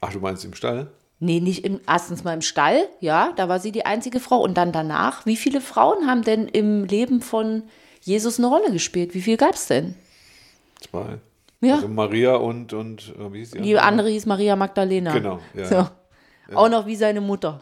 Ach, 0.02 0.12
du 0.12 0.20
meinst 0.20 0.44
im 0.44 0.54
Stall? 0.54 0.88
Nee, 1.24 1.38
nicht 1.38 1.64
im, 1.64 1.80
erstens 1.86 2.24
mal 2.24 2.34
im 2.34 2.42
Stall, 2.42 2.88
ja, 2.98 3.32
da 3.36 3.48
war 3.48 3.60
sie 3.60 3.70
die 3.70 3.86
einzige 3.86 4.18
Frau. 4.18 4.40
Und 4.40 4.54
dann 4.54 4.72
danach, 4.72 5.24
wie 5.24 5.36
viele 5.36 5.60
Frauen 5.60 6.08
haben 6.08 6.22
denn 6.22 6.48
im 6.48 6.82
Leben 6.82 7.22
von 7.22 7.62
Jesus 8.00 8.38
eine 8.38 8.48
Rolle 8.48 8.72
gespielt? 8.72 9.14
Wie 9.14 9.22
viel 9.22 9.36
gab 9.36 9.54
es 9.54 9.68
denn? 9.68 9.94
Zwei. 10.80 11.20
Ja. 11.60 11.76
Also 11.76 11.86
Maria 11.86 12.34
und, 12.34 12.72
und 12.72 13.14
äh, 13.16 13.32
wie 13.32 13.38
hieß 13.38 13.52
die 13.52 13.60
Die 13.60 13.78
andere 13.78 14.08
hieß 14.08 14.26
Maria 14.26 14.56
Magdalena. 14.56 15.12
Genau, 15.12 15.38
ja. 15.54 15.64
So. 15.64 16.56
Auch 16.56 16.68
noch 16.68 16.86
wie 16.86 16.96
seine 16.96 17.20
Mutter. 17.20 17.60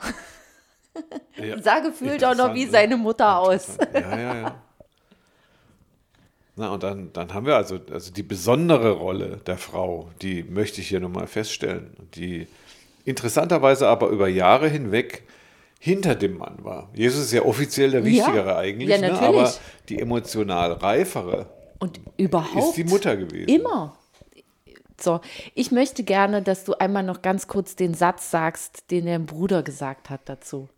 Ja. 1.37 1.61
Sah 1.63 1.81
gefühlt 1.81 2.25
auch 2.25 2.35
noch 2.35 2.55
wie 2.55 2.63
Interessant, 2.63 2.73
seine 2.73 2.97
Mutter 2.97 3.41
aus. 3.41 3.77
ne? 3.77 3.89
Ja, 3.93 4.19
ja, 4.19 4.37
ja. 4.37 4.55
Na, 6.57 6.71
und 6.73 6.83
dann, 6.83 7.13
dann 7.13 7.35
haben 7.35 7.45
wir 7.45 7.57
also, 7.57 7.79
also 7.93 8.11
die 8.11 8.23
besondere 8.23 8.93
Rolle 8.93 9.37
der 9.47 9.59
Frau, 9.59 10.09
die 10.23 10.45
möchte 10.45 10.81
ich 10.81 10.89
hier 10.89 11.01
nochmal 11.01 11.27
feststellen, 11.27 11.95
die 12.15 12.49
interessanterweise 13.11 13.87
aber 13.89 14.09
über 14.09 14.29
Jahre 14.29 14.69
hinweg 14.69 15.23
hinter 15.79 16.15
dem 16.15 16.37
Mann 16.39 16.59
war. 16.63 16.89
Jesus 16.95 17.25
ist 17.25 17.33
ja 17.33 17.43
offiziell 17.43 17.91
der 17.91 18.05
Wichtigere 18.05 18.57
eigentlich, 18.57 18.89
Ja, 18.89 18.99
ne? 18.99 19.19
aber 19.19 19.53
die 19.89 19.99
emotional 19.99 20.73
reifere 20.73 21.47
Und 21.79 22.01
überhaupt. 22.17 22.57
ist 22.57 22.77
die 22.77 22.85
Mutter 22.85 23.17
gewesen. 23.17 23.49
Immer. 23.49 23.97
So, 25.01 25.21
ich 25.55 25.73
möchte 25.73 26.03
gerne, 26.05 26.43
dass 26.43 26.65
du 26.65 26.75
einmal 26.75 27.03
noch 27.03 27.23
ganz 27.23 27.49
kurz 27.49 27.75
den 27.77 27.95
Satz 27.95 28.31
sagst, 28.31 28.91
den 28.91 29.07
dein 29.07 29.25
Bruder 29.25 29.63
gesagt 29.63 30.11
hat 30.11 30.21
dazu. 30.27 30.69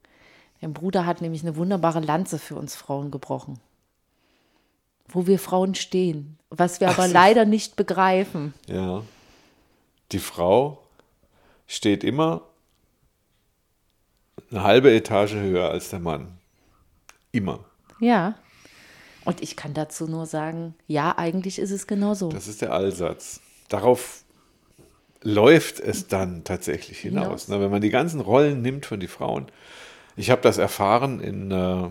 Dein 0.61 0.73
Bruder 0.73 1.05
hat 1.07 1.21
nämlich 1.21 1.43
eine 1.43 1.57
wunderbare 1.57 1.99
Lanze 1.99 2.39
für 2.39 2.55
uns 2.55 2.77
Frauen 2.77 3.11
gebrochen. 3.11 3.59
Wo 5.09 5.27
wir 5.27 5.41
Frauen 5.41 5.75
stehen, 5.75 6.39
was 6.51 6.81
wir 6.81 6.89
aber 6.89 7.09
so. 7.09 7.13
leider 7.13 7.45
nicht 7.45 7.75
begreifen. 7.75 8.55
Ja. 8.69 9.03
Die 10.13 10.21
Frau 10.21 10.79
steht 11.73 12.05
immer 12.05 12.43
eine 14.51 14.63
halbe 14.63 14.93
Etage 14.93 15.35
höher 15.35 15.71
als 15.71 15.89
der 15.89 16.01
Mann. 16.01 16.39
Immer. 17.33 17.65
Ja. 17.99 18.35
Und 19.25 19.43
ich 19.43 19.57
kann 19.57 19.73
dazu 19.73 20.07
nur 20.07 20.27
sagen, 20.27 20.75
ja, 20.87 21.17
eigentlich 21.17 21.59
ist 21.59 21.71
es 21.71 21.87
genau 21.87 22.13
so. 22.13 22.29
Das 22.29 22.47
ist 22.47 22.61
der 22.61 22.73
Allsatz. 22.73 23.41
Darauf 23.71 24.25
läuft 25.23 25.81
es 25.81 26.09
dann 26.09 26.45
tatsächlich 26.45 26.99
hinaus. 26.99 27.25
Hinaus. 27.25 27.49
Ne, 27.49 27.61
wenn 27.61 27.71
man 27.71 27.81
die 27.81 27.91
ganzen 27.91 28.21
Rollen 28.21 28.61
nimmt 28.61 28.85
von 28.85 29.01
den 29.01 29.09
Frauen. 29.09 29.47
Ich 30.17 30.31
habe 30.31 30.43
das 30.43 30.59
erfahren 30.59 31.21
in, 31.21 31.51
äh, 31.53 31.89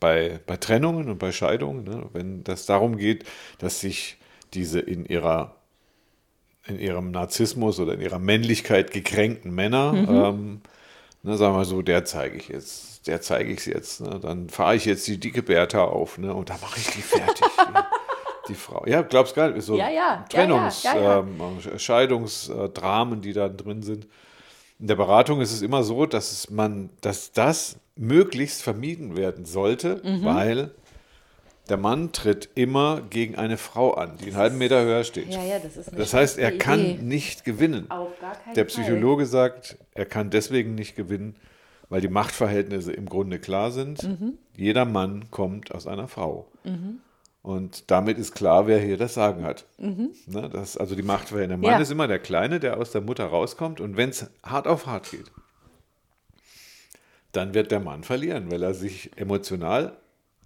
bei, 0.00 0.40
bei 0.46 0.56
Trennungen 0.56 1.08
und 1.08 1.18
bei 1.18 1.30
Scheidungen, 1.30 1.84
ne, 1.84 2.08
wenn 2.12 2.42
das 2.42 2.66
darum 2.66 2.96
geht, 2.96 3.24
dass 3.58 3.78
sich 3.78 4.16
diese 4.54 4.80
in 4.80 5.04
ihrer 5.04 5.54
in 6.66 6.78
ihrem 6.78 7.10
Narzissmus 7.10 7.78
oder 7.78 7.94
in 7.94 8.00
ihrer 8.00 8.18
Männlichkeit 8.18 8.90
gekränkten 8.90 9.54
Männer, 9.54 9.92
ähm, 9.94 10.60
ne, 11.22 11.36
sagen 11.36 11.54
wir 11.56 11.64
so, 11.64 11.82
der 11.82 12.04
zeige 12.04 12.36
ich 12.36 12.48
jetzt, 12.48 13.06
der 13.06 13.20
zeige 13.20 13.52
ich 13.52 13.66
jetzt. 13.66 14.00
Ne, 14.00 14.18
dann 14.20 14.48
fahre 14.48 14.76
ich 14.76 14.84
jetzt 14.86 15.06
die 15.06 15.18
dicke 15.18 15.42
Bertha 15.42 15.84
auf 15.84 16.16
ne, 16.18 16.32
und 16.34 16.48
da 16.50 16.54
mache 16.62 16.78
ich 16.80 16.86
die 16.90 17.02
fertig. 17.02 17.44
die, 17.68 18.48
die 18.48 18.54
Frau. 18.54 18.84
Ja, 18.86 19.02
glaubst 19.02 19.34
gar 19.34 19.50
nicht, 19.50 19.64
so 19.64 19.76
Ja, 19.76 19.90
ja, 19.90 20.24
Trennungs-, 20.30 20.84
ja. 20.84 21.18
Ähm, 21.20 21.38
Scheidungsdramen, 21.78 23.20
die 23.20 23.32
da 23.32 23.48
drin 23.48 23.82
sind. 23.82 24.06
In 24.78 24.86
der 24.88 24.96
Beratung 24.96 25.40
ist 25.40 25.52
es 25.52 25.62
immer 25.62 25.82
so, 25.82 26.04
dass 26.06 26.32
es 26.32 26.50
man, 26.50 26.90
dass 27.00 27.32
das 27.32 27.76
möglichst 27.96 28.62
vermieden 28.62 29.16
werden 29.16 29.44
sollte, 29.44 30.00
Mhm. 30.04 30.24
weil 30.24 30.70
der 31.68 31.76
Mann 31.78 32.12
tritt 32.12 32.50
immer 32.54 33.00
gegen 33.08 33.36
eine 33.36 33.56
Frau 33.56 33.94
an, 33.94 34.16
die 34.18 34.26
einen 34.26 34.36
halben 34.36 34.58
Meter 34.58 34.82
höher 34.84 35.02
steht. 35.04 35.32
Ja, 35.32 35.42
ja, 35.42 35.58
das 35.58 35.86
Das 35.86 36.12
heißt, 36.14 36.38
er 36.38 36.58
kann 36.58 36.80
Idee. 36.80 37.02
nicht 37.02 37.44
gewinnen. 37.44 37.90
Auf 37.90 38.18
gar 38.20 38.34
keinen 38.34 38.54
Der 38.54 38.66
Fall. 38.68 38.84
Psychologe 38.84 39.24
sagt, 39.26 39.76
er 39.94 40.04
kann 40.04 40.28
deswegen 40.30 40.74
nicht 40.74 40.94
gewinnen, 40.96 41.36
weil 41.88 42.00
die 42.02 42.08
Machtverhältnisse 42.08 42.92
im 42.92 43.06
Grunde 43.08 43.38
klar 43.38 43.70
sind. 43.70 44.02
Mhm. 44.02 44.34
Jeder 44.56 44.84
Mann 44.84 45.30
kommt 45.30 45.74
aus 45.74 45.86
einer 45.86 46.08
Frau. 46.08 46.46
Und 47.42 47.90
damit 47.90 48.18
ist 48.18 48.34
klar, 48.34 48.66
wer 48.66 48.78
hier 48.80 48.96
das 48.96 49.14
Sagen 49.14 49.44
hat. 49.44 49.64
Ne, 49.78 50.48
das, 50.50 50.76
also 50.76 50.94
die 50.94 51.02
Machtverhältnisse. 51.02 51.48
Der 51.48 51.68
Mann 51.68 51.76
Mhm. 51.76 51.78
Ja. 51.78 51.82
ist 51.82 51.90
immer 51.90 52.08
der 52.08 52.18
Kleine, 52.18 52.58
der 52.60 52.78
aus 52.78 52.90
der 52.92 53.00
Mutter 53.02 53.24
rauskommt. 53.26 53.80
Und 53.80 53.96
wenn 53.96 54.10
es 54.10 54.26
hart 54.42 54.66
auf 54.66 54.86
hart 54.86 55.10
geht, 55.10 55.30
dann 57.32 57.52
wird 57.54 57.70
der 57.70 57.80
Mann 57.80 58.04
verlieren, 58.04 58.50
weil 58.50 58.62
er 58.62 58.74
sich 58.74 59.10
emotional 59.16 59.96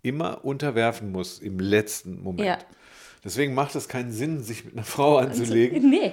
immer 0.03 0.45
unterwerfen 0.45 1.13
muss 1.13 1.39
im 1.39 1.59
letzten 1.59 2.23
Moment. 2.23 2.47
Ja. 2.47 2.59
Deswegen 3.25 3.55
macht 3.55 3.75
es 3.75 3.89
keinen 3.89 4.13
Sinn, 4.13 4.43
sich 4.43 4.65
mit 4.65 4.75
einer 4.75 4.85
Frau 4.85 5.19
anzulegen. 5.19 5.89
Nee. 5.91 6.13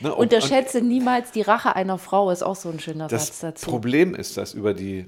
Ne, 0.00 0.14
und- 0.14 0.20
Unterschätze 0.32 0.80
niemals 0.80 1.30
die 1.32 1.42
Rache 1.42 1.76
einer 1.76 1.98
Frau, 1.98 2.30
ist 2.30 2.42
auch 2.42 2.56
so 2.56 2.68
ein 2.70 2.80
schöner 2.80 3.08
Das 3.08 3.26
Satz 3.28 3.40
dazu. 3.40 3.70
Problem 3.70 4.14
ist, 4.14 4.36
dass 4.36 4.54
über 4.54 4.74
die, 4.74 5.06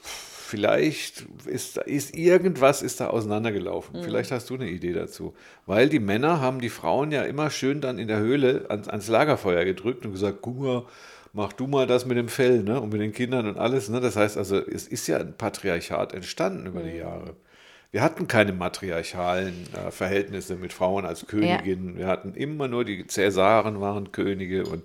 vielleicht 0.00 1.26
ist, 1.46 1.78
ist 1.78 2.14
irgendwas 2.16 2.82
ist 2.82 3.00
da 3.00 3.06
Mhm. 3.06 3.10
auseinandergelaufen. 3.12 4.02
Vielleicht 4.02 4.30
hast 4.30 4.48
du 4.50 4.54
eine 4.54 4.68
Idee 4.68 4.92
dazu. 4.92 5.34
Weil 5.66 5.88
die 5.88 5.98
Männer 5.98 6.40
haben 6.40 6.60
die 6.60 6.68
Frauen 6.68 7.10
ja 7.10 7.22
immer 7.22 7.50
schön 7.50 7.80
dann 7.80 7.98
in 7.98 8.06
der 8.08 8.18
Höhle 8.18 8.66
ans, 8.68 8.88
ans 8.88 9.08
Lagerfeuer 9.08 9.64
gedrückt 9.64 10.04
und 10.06 10.12
gesagt, 10.12 10.38
guck 10.42 10.58
mal, 10.60 10.84
mach 11.36 11.52
du 11.52 11.66
mal 11.66 11.86
das 11.86 12.06
mit 12.06 12.16
dem 12.16 12.28
Fell 12.28 12.62
ne? 12.64 12.80
und 12.80 12.92
mit 12.92 13.00
den 13.00 13.12
Kindern 13.12 13.46
und 13.46 13.58
alles. 13.58 13.88
Ne? 13.88 14.00
Das 14.00 14.16
heißt 14.16 14.36
also, 14.36 14.56
es 14.56 14.88
ist 14.88 15.06
ja 15.06 15.18
ein 15.18 15.36
Patriarchat 15.36 16.14
entstanden 16.14 16.66
über 16.66 16.80
Mhm. 16.80 16.90
die 16.90 16.96
Jahre. 16.96 17.36
Wir 17.92 18.02
hatten 18.02 18.26
keine 18.26 18.52
matriarchalen 18.52 19.54
äh, 19.74 19.90
Verhältnisse 19.90 20.56
mit 20.56 20.72
Frauen 20.72 21.06
als 21.06 21.26
Königinnen. 21.26 21.96
Wir 21.96 22.08
hatten 22.08 22.34
immer 22.34 22.66
nur 22.68 22.84
die 22.84 23.06
Cäsaren 23.06 23.80
waren 23.80 24.10
Könige 24.12 24.64
und 24.64 24.82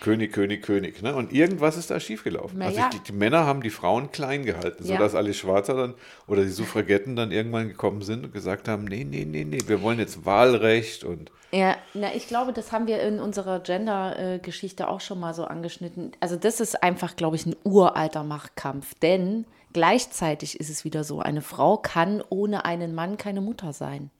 König, 0.00 0.32
König, 0.32 0.62
König. 0.62 1.02
Ne? 1.02 1.14
Und 1.14 1.32
irgendwas 1.32 1.76
ist 1.76 1.90
da 1.90 1.98
schiefgelaufen. 1.98 2.58
Na 2.58 2.66
Also 2.66 2.78
ja. 2.78 2.90
die, 2.90 3.00
die 3.00 3.12
Männer 3.12 3.46
haben 3.46 3.62
die 3.62 3.70
Frauen 3.70 4.12
klein 4.12 4.44
gehalten, 4.44 4.84
Ja. 4.86 4.96
sodass 4.96 5.14
alle 5.14 5.34
Schwarzer 5.34 5.74
dann 5.74 5.94
oder 6.26 6.42
die 6.42 6.50
Suffragetten 6.50 7.16
dann 7.16 7.32
irgendwann 7.32 7.68
gekommen 7.68 8.02
sind 8.02 8.24
und 8.24 8.32
gesagt 8.32 8.68
haben, 8.68 8.84
nee, 8.84 9.04
nee, 9.04 9.24
nee, 9.24 9.44
nee, 9.44 9.58
wir 9.66 9.82
wollen 9.82 9.98
jetzt 9.98 10.24
Wahlrecht 10.24 11.04
und 11.04 11.30
Ja, 11.50 11.76
na, 11.94 12.14
ich 12.14 12.28
glaube, 12.28 12.52
das 12.52 12.72
haben 12.72 12.86
wir 12.86 13.00
in 13.02 13.18
unserer 13.20 13.60
Gender-Geschichte 13.60 14.88
auch 14.88 15.00
schon 15.00 15.18
mal 15.20 15.34
so 15.34 15.44
angeschnitten. 15.44 16.12
Also 16.20 16.36
das 16.36 16.60
ist 16.60 16.82
einfach, 16.82 17.16
glaube 17.16 17.36
ich, 17.36 17.46
ein 17.46 17.56
uralter 17.64 18.22
Machtkampf, 18.24 18.94
denn 19.02 19.46
gleichzeitig 19.72 20.60
ist 20.60 20.70
es 20.70 20.84
wieder 20.84 21.04
so, 21.04 21.20
eine 21.20 21.42
Frau 21.42 21.76
kann 21.76 22.22
ohne 22.28 22.64
einen 22.64 22.94
Mann 22.94 23.16
keine 23.16 23.40
Mutter 23.40 23.72
sein. 23.72 24.10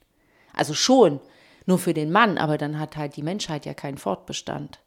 Also 0.54 0.74
schon, 0.74 1.20
nur 1.66 1.78
für 1.78 1.94
den 1.94 2.10
Mann, 2.10 2.38
aber 2.38 2.56
dann 2.58 2.78
hat 2.80 2.96
halt 2.96 3.16
die 3.16 3.22
Menschheit 3.22 3.66
ja 3.66 3.74
keinen 3.74 3.98
Fortbestand. 3.98 4.80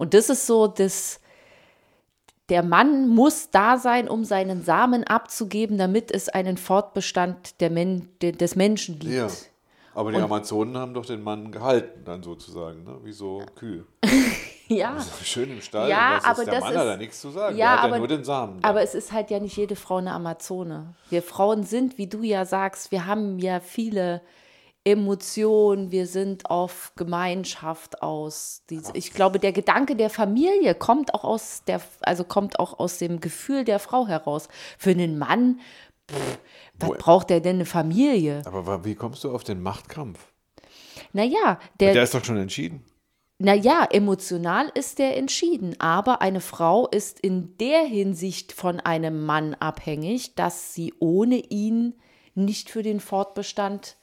Und 0.00 0.14
das 0.14 0.30
ist 0.30 0.46
so, 0.46 0.66
das, 0.66 1.20
der 2.48 2.62
Mann 2.62 3.08
muss 3.08 3.50
da 3.50 3.76
sein, 3.78 4.08
um 4.08 4.24
seinen 4.24 4.64
Samen 4.64 5.04
abzugeben, 5.04 5.78
damit 5.78 6.10
es 6.10 6.28
einen 6.28 6.56
Fortbestand 6.56 7.60
der 7.60 7.70
Men 7.70 8.08
de- 8.22 8.32
des 8.32 8.56
Menschen 8.56 8.98
gibt. 8.98 9.12
ja. 9.14 9.28
Aber 9.92 10.12
die 10.12 10.18
Amazonen 10.18 10.76
haben 10.78 10.94
doch 10.94 11.04
den 11.04 11.20
Mann 11.20 11.50
gehalten, 11.50 12.04
dann 12.04 12.22
sozusagen, 12.22 12.84
ne? 12.84 12.96
wie 13.02 13.10
so 13.12 13.42
Kühe. 13.56 13.84
ja. 14.68 14.96
Schön 15.24 15.50
im 15.50 15.60
Stall. 15.60 15.90
Ja, 15.90 16.14
und 16.14 16.16
was 16.18 16.24
aber 16.24 16.38
ist, 16.42 16.46
der 16.46 16.54
das 16.54 16.62
Mann 16.64 16.72
ist- 16.72 16.78
hat 16.78 16.86
da 16.86 16.96
nichts 16.96 17.20
zu 17.20 17.30
sagen. 17.30 17.56
Ja, 17.56 17.66
der 17.74 17.76
hat 17.78 17.84
aber, 17.86 17.92
ja 17.94 17.98
nur 17.98 18.08
den 18.08 18.24
Samen. 18.24 18.60
da. 18.60 18.68
aber 18.68 18.82
es 18.82 18.94
ist 18.94 19.10
halt 19.12 19.30
ja 19.30 19.40
nicht 19.40 19.56
jede 19.56 19.74
Frau 19.74 19.96
eine 19.96 20.12
Amazone. 20.12 20.94
Wir 21.10 21.22
Frauen 21.24 21.64
sind, 21.64 21.98
wie 21.98 22.06
du 22.06 22.22
ja 22.22 22.44
sagst, 22.44 22.92
wir 22.92 23.04
haben 23.06 23.40
ja 23.40 23.58
viele 23.58 24.22
Emotion, 24.84 25.90
wir 25.90 26.06
sind 26.06 26.48
auf 26.50 26.92
Gemeinschaft 26.96 28.02
aus. 28.02 28.62
Ich 28.94 29.12
glaube, 29.12 29.38
der 29.38 29.52
Gedanke 29.52 29.94
der 29.94 30.08
Familie 30.10 30.74
kommt 30.74 31.12
auch 31.14 31.24
aus 31.24 31.62
der, 31.66 31.80
also 32.00 32.24
kommt 32.24 32.58
auch 32.58 32.78
aus 32.78 32.98
dem 32.98 33.20
Gefühl 33.20 33.64
der 33.64 33.78
Frau 33.78 34.06
heraus. 34.06 34.48
Für 34.78 34.90
einen 34.90 35.18
Mann, 35.18 35.60
pff, 36.10 36.38
was 36.78 36.90
braucht 36.98 37.30
der 37.30 37.40
denn 37.40 37.56
eine 37.56 37.66
Familie? 37.66 38.42
Aber 38.46 38.84
wie 38.84 38.94
kommst 38.94 39.22
du 39.24 39.30
auf 39.34 39.44
den 39.44 39.60
Machtkampf? 39.62 40.18
Naja, 41.12 41.58
Der, 41.78 41.92
der, 41.92 42.02
ist 42.04 42.14
doch 42.14 42.24
schon 42.24 42.36
entschieden. 42.38 42.82
naja, 43.38 43.86
emotional 43.90 44.70
ist 44.74 44.98
der 44.98 45.16
entschieden, 45.16 45.78
aber 45.80 46.22
eine 46.22 46.40
Frau 46.40 46.86
ist 46.88 47.20
in 47.20 47.56
der 47.58 47.82
Hinsicht 47.82 48.52
von 48.52 48.80
einem 48.80 49.26
Mann 49.26 49.54
abhängig, 49.54 50.34
dass 50.36 50.72
sie 50.72 50.94
ohne 51.00 51.36
ihn 51.36 51.94
nicht 52.34 52.70
für 52.70 52.82
den 52.82 53.00
Fortbestand 53.00 53.96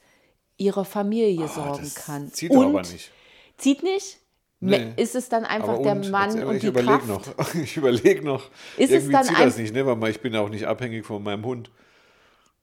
ihrer 0.58 0.84
Familie 0.84 1.48
sorgen 1.48 1.70
Ah, 1.74 1.78
das 1.80 1.94
kann. 1.94 2.30
Zieht 2.32 2.50
und 2.50 2.66
aber 2.66 2.82
nicht. 2.82 3.10
Zieht 3.56 3.82
nicht? 3.82 4.18
Nee. 4.60 4.92
Ist 4.96 5.14
es 5.14 5.28
dann 5.28 5.44
einfach 5.44 5.68
Aber 5.74 5.82
der 5.84 5.92
und, 5.92 6.10
Mann 6.10 6.34
mal, 6.34 6.44
und 6.46 6.54
ich 6.56 6.60
die 6.62 6.66
überlege 6.66 6.98
Kraft? 6.98 7.06
noch. 7.38 7.54
Ich 7.62 7.76
überlege 7.76 8.24
noch. 8.24 8.50
Ist 8.76 8.90
es 8.90 8.90
Irgendwie 8.90 9.12
dann 9.12 9.24
zieht 9.24 9.38
das 9.38 9.56
nicht, 9.56 9.72
ne? 9.72 9.86
Weil 10.00 10.10
ich 10.10 10.20
bin 10.20 10.34
auch 10.36 10.48
nicht 10.48 10.66
abhängig 10.66 11.06
von 11.06 11.22
meinem 11.22 11.44
Hund. 11.44 11.70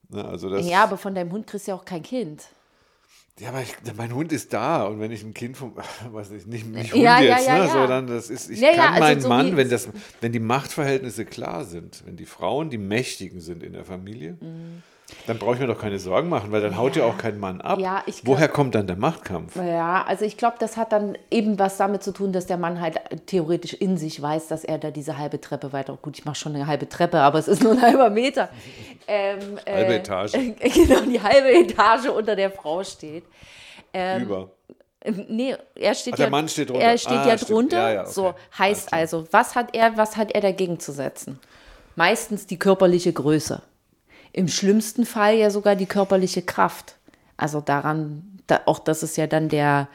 Ne, 0.10 0.24
also 0.24 0.50
das, 0.50 0.68
Ja, 0.68 0.84
aber 0.84 0.98
von 0.98 1.16
deinem 1.16 1.32
Hund 1.32 1.48
kriegst 1.48 1.68
du 1.68 1.72
ja 1.72 1.78
auch 1.78 1.86
kein 1.86 2.04
Kind. 2.04 2.44
Ja, 3.40 3.50
aber 3.50 3.62
ich, 3.62 3.74
mein 3.98 4.14
Hund 4.14 4.32
ist 4.32 4.54
da 4.54 4.84
und 4.86 5.00
wenn 5.00 5.12
ich 5.12 5.24
ein 5.24 5.34
Kind 5.34 5.58
vom, 5.58 5.74
weiß 6.12 6.30
nicht, 6.32 6.48
nicht, 6.48 6.66
nicht 6.68 6.94
Ja, 6.96 7.18
Hund 7.18 7.26
ja, 7.28 7.38
jetzt, 7.38 7.48
ja, 7.48 7.54
ne, 7.58 7.66
ja. 7.66 7.72
sondern 7.72 8.08
das 8.08 8.30
ist, 8.30 8.50
ich 8.50 8.60
Ja, 8.60 8.70
ja, 8.72 8.76
kann 8.76 8.94
also 8.94 9.00
meinen 9.04 9.22
so 9.22 9.30
Mann, 9.30 9.58
wenn 9.58 9.70
das, 9.70 9.90
wenn 10.22 10.32
die 10.32 10.40
Machtverhältnisse 10.40 11.26
klar 11.26 11.64
sind, 11.66 12.04
wenn 12.06 12.18
die 12.18 12.26
Frauen 12.26 12.70
die 12.70 12.78
Mächtigen 12.78 13.40
sind 13.42 13.64
in 13.64 13.74
der 13.74 13.84
Familie, 13.86 14.38
dann 15.28 15.40
brauche 15.40 15.56
ich 15.56 15.60
mir 15.60 15.68
doch 15.68 15.80
keine 15.80 15.98
Sorgen 16.00 16.30
machen, 16.30 16.52
weil 16.52 16.62
dann 16.62 16.78
haut 16.78 16.96
ja 16.96 17.04
auch 17.06 17.18
kein 17.18 17.40
Mann 17.40 17.62
ab. 17.62 17.80
Ja, 17.80 18.04
glaub- 18.06 18.16
Woher 18.24 18.48
kommt 18.48 18.76
dann 18.76 18.88
der 18.88 18.96
Machtkampf? 18.96 19.56
Ja, 19.56 20.04
also 20.08 20.24
ich 20.26 20.38
glaube, 20.38 20.58
das 20.60 20.78
hat 20.78 20.92
dann 20.92 21.18
eben 21.32 21.58
was 21.58 21.78
damit 21.78 22.04
zu 22.04 22.12
tun, 22.12 22.32
dass 22.32 22.46
der 22.46 22.58
Mann 22.58 22.80
halt 22.82 23.00
theoretisch 23.26 23.74
in 23.74 23.98
sich 23.98 24.22
weiß, 24.22 24.48
dass 24.48 24.64
er 24.64 24.78
da 24.78 24.92
diese 24.92 25.18
halbe 25.18 25.42
Treppe 25.42 25.74
weiter. 25.74 25.98
Gut, 26.02 26.18
ich 26.20 26.26
mache 26.26 26.36
schon 26.36 26.54
eine 26.56 26.68
halbe 26.68 26.88
Treppe, 26.88 27.20
aber 27.20 27.40
es 27.40 27.48
ist 27.48 27.64
nur 27.64 27.72
ein 27.74 27.82
halber 27.82 28.10
Meter. 28.10 28.50
Ähm, 29.08 29.60
äh, 29.66 29.72
Halbe 29.74 29.96
Etage. 29.98 30.34
Genau, 30.60 31.02
die 31.02 31.22
halbe 31.22 31.52
Etage 31.52 32.08
unter 32.10 32.36
der 32.36 32.50
Frau 32.50 32.84
steht. 32.84 33.24
Über. 33.94 34.50
Ähm, 35.02 35.26
Nee, 35.30 35.56
er 35.76 35.94
steht 35.94 36.14
Ach, 36.14 36.18
der 36.18 36.26
ja, 36.26 36.30
Mann 36.32 36.50
steht 36.50 36.70
drunter. 36.72 36.84
Er 36.84 36.98
steht 36.98 37.12
Ah, 37.20 37.28
ja 37.28 37.38
stimmt. 37.38 37.52
drunter. 37.52 37.78
Ja, 37.78 37.92
ja, 37.94 38.02
okay. 38.02 38.12
So 38.12 38.34
heißt 38.58 38.92
also, 38.94 39.28
was 39.30 39.54
hat 39.54 39.76
er, 39.76 39.96
was 39.98 40.18
hat 40.18 40.32
er 40.32 40.42
dagegen 40.42 40.80
zu 40.80 40.92
setzen? 40.92 41.40
Meistens 41.96 42.48
die 42.48 42.58
körperliche 42.58 43.14
Größe. 43.14 43.62
Im 44.38 44.50
schlimmsten 44.50 45.06
Fall 45.06 45.36
ja 45.36 45.50
sogar 45.50 45.78
die 45.78 45.86
körperliche 45.86 46.42
Kraft. 46.42 46.96
Also 47.38 47.62
daran, 47.62 48.38
da, 48.48 48.60
auch 48.66 48.80
das 48.80 49.02
ist 49.02 49.16
ja 49.16 49.28
dann 49.28 49.48
der 49.48 49.88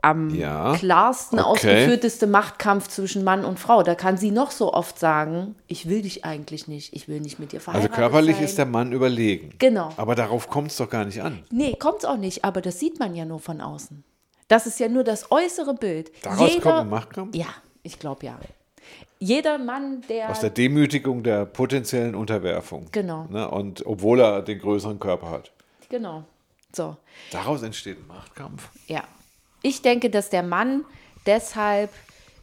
am 0.00 0.32
Ja, 0.32 0.74
klarsten 0.76 1.40
okay. 1.40 1.48
ausgeführteste 1.48 2.28
Machtkampf 2.28 2.86
zwischen 2.86 3.24
Mann 3.24 3.44
und 3.44 3.58
Frau. 3.58 3.82
Da 3.82 3.96
kann 3.96 4.16
sie 4.16 4.30
noch 4.30 4.52
so 4.52 4.72
oft 4.72 4.96
sagen, 5.00 5.56
ich 5.66 5.88
will 5.88 6.02
dich 6.02 6.24
eigentlich 6.24 6.68
nicht, 6.68 6.94
ich 6.94 7.08
will 7.08 7.20
nicht 7.20 7.40
mit 7.40 7.50
dir 7.50 7.56
Also 7.56 7.64
verheiratet 7.72 7.96
körperlich 7.96 8.36
sein. 8.36 8.44
ist 8.44 8.58
der 8.58 8.66
Mann 8.66 8.92
überlegen. 8.92 9.50
Genau. 9.58 9.90
Aber 9.96 10.14
darauf 10.14 10.48
kommt 10.48 10.70
es 10.70 10.76
doch 10.76 10.88
gar 10.88 11.04
nicht 11.04 11.20
an. 11.20 11.42
Nee, 11.50 11.74
kommt's 11.80 12.04
auch 12.04 12.18
nicht, 12.18 12.44
aber 12.44 12.60
das 12.60 12.78
sieht 12.78 13.00
man 13.00 13.16
ja 13.16 13.24
nur 13.24 13.40
von 13.40 13.60
außen. 13.60 14.04
Das 14.46 14.66
ist 14.68 14.78
ja 14.78 14.88
nur 14.88 15.02
das 15.02 15.32
äußere 15.32 15.74
Bild. 15.74 16.12
Daraus 16.22 16.48
Jeder, 16.50 16.62
kommt 16.62 16.76
ein 16.76 16.90
Machtkampf? 16.90 17.34
Ja, 17.34 17.48
ich 17.82 17.98
glaube 17.98 18.26
ja. 18.26 18.38
Jeder 19.18 19.58
Mann, 19.58 20.02
der. 20.08 20.30
Aus 20.30 20.40
der 20.40 20.50
Demütigung 20.50 21.22
der 21.22 21.46
potenziellen 21.46 22.14
Unterwerfung. 22.14 22.86
Genau. 22.92 23.26
Ne? 23.30 23.48
Und 23.50 23.84
obwohl 23.86 24.20
er 24.20 24.42
den 24.42 24.58
größeren 24.58 24.98
Körper 25.00 25.30
hat. 25.30 25.50
genau. 25.88 26.24
So, 26.74 26.96
Daraus 27.32 27.62
entsteht 27.62 27.98
ein 27.98 28.06
Machtkampf. 28.06 28.68
ja. 28.86 29.02
Ich 29.62 29.80
denke, 29.82 30.10
dass 30.10 30.28
der 30.30 30.42
Mann 30.42 30.84
deshalb 31.24 31.90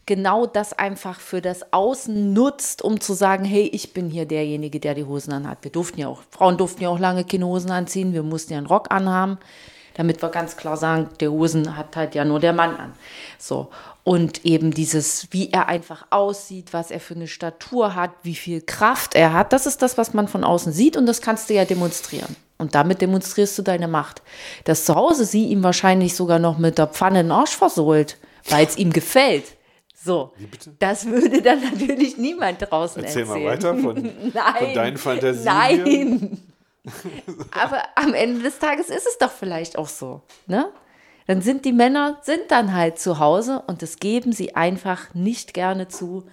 genau 0.07 0.45
das 0.45 0.73
einfach 0.73 1.19
für 1.19 1.39
das 1.41 1.71
Außen 1.71 2.33
nutzt, 2.33 2.81
um 2.81 2.99
zu 2.99 3.13
sagen, 3.13 3.45
hey, 3.45 3.69
ich 3.71 3.93
bin 3.93 4.09
hier 4.09 4.25
derjenige, 4.25 4.79
der 4.79 4.95
die 4.95 5.05
Hosen 5.05 5.31
anhat. 5.31 5.59
Wir 5.61 5.71
durften 5.71 5.99
ja 5.99 6.07
auch, 6.07 6.21
Frauen 6.31 6.57
durften 6.57 6.81
ja 6.81 6.89
auch 6.89 6.99
lange 6.99 7.23
keine 7.23 7.45
Hosen 7.45 7.71
anziehen, 7.71 8.11
wir 8.13 8.23
mussten 8.23 8.53
ja 8.53 8.57
einen 8.57 8.67
Rock 8.67 8.91
anhaben, 8.91 9.37
damit 9.93 10.21
wir 10.21 10.29
ganz 10.29 10.57
klar 10.57 10.75
sagen, 10.75 11.09
der 11.19 11.31
Hosen 11.31 11.77
hat 11.77 11.95
halt 11.95 12.15
ja 12.15 12.25
nur 12.25 12.39
der 12.39 12.53
Mann 12.53 12.75
an. 12.75 12.93
So. 13.37 13.69
Und 14.03 14.43
eben 14.45 14.71
dieses, 14.71 15.27
wie 15.31 15.51
er 15.51 15.69
einfach 15.69 16.07
aussieht, 16.09 16.73
was 16.73 16.91
er 16.91 16.99
für 16.99 17.15
eine 17.15 17.27
Statur 17.27 17.95
hat, 17.95 18.11
wie 18.23 18.35
viel 18.35 18.61
Kraft 18.61 19.15
er 19.15 19.31
hat, 19.31 19.53
das 19.53 19.65
ist 19.65 19.81
das, 19.81 19.97
was 19.97 20.13
man 20.13 20.27
von 20.27 20.43
außen 20.43 20.73
sieht 20.73 20.97
und 20.97 21.05
das 21.05 21.21
kannst 21.21 21.49
du 21.49 21.53
ja 21.53 21.63
demonstrieren. 21.63 22.35
Und 22.57 22.75
damit 22.75 23.01
demonstrierst 23.01 23.57
du 23.57 23.61
deine 23.61 23.87
Macht. 23.87 24.21
Das 24.65 24.85
zu 24.85 24.95
Hause 24.95 25.25
sie 25.25 25.45
ihm 25.47 25.63
wahrscheinlich 25.63 26.15
sogar 26.15 26.39
noch 26.39 26.57
mit 26.57 26.77
der 26.77 26.87
Pfanne 26.87 27.23
den 27.23 27.31
Arsch 27.31 27.55
versohlt, 27.55 28.17
weil 28.49 28.65
es 28.65 28.77
ihm 28.77 28.91
gefällt. 28.91 29.45
So, 29.95 30.33
das 30.79 31.05
würde 31.05 31.41
dann 31.41 31.61
natürlich 31.61 32.17
niemand 32.17 32.61
draußen 32.61 33.03
Erzähl 33.03 33.21
erzählen. 33.21 33.43
mal 33.43 33.51
weiter 33.51 33.77
von, 33.77 34.03
Nein, 34.33 34.55
von 34.59 34.73
deinen 34.73 34.97
Fantasien. 34.97 35.45
Nein. 35.45 36.41
Aber 37.51 37.81
am 37.95 38.13
Ende 38.13 38.41
des 38.41 38.59
Tages 38.59 38.89
ist 38.89 39.07
es 39.07 39.17
doch 39.17 39.31
vielleicht 39.31 39.77
auch 39.77 39.87
so. 39.87 40.21
Ne? 40.47 40.69
Dann 41.27 41.41
sind 41.41 41.65
die 41.65 41.71
Männer, 41.71 42.17
sind 42.21 42.43
dann 42.49 42.73
halt 42.73 42.99
zu 42.99 43.19
Hause 43.19 43.63
und 43.67 43.81
das 43.81 43.97
geben 43.97 44.33
sie 44.33 44.55
einfach 44.55 45.13
nicht 45.13 45.53
gerne 45.53 45.87
zu. 45.87 46.23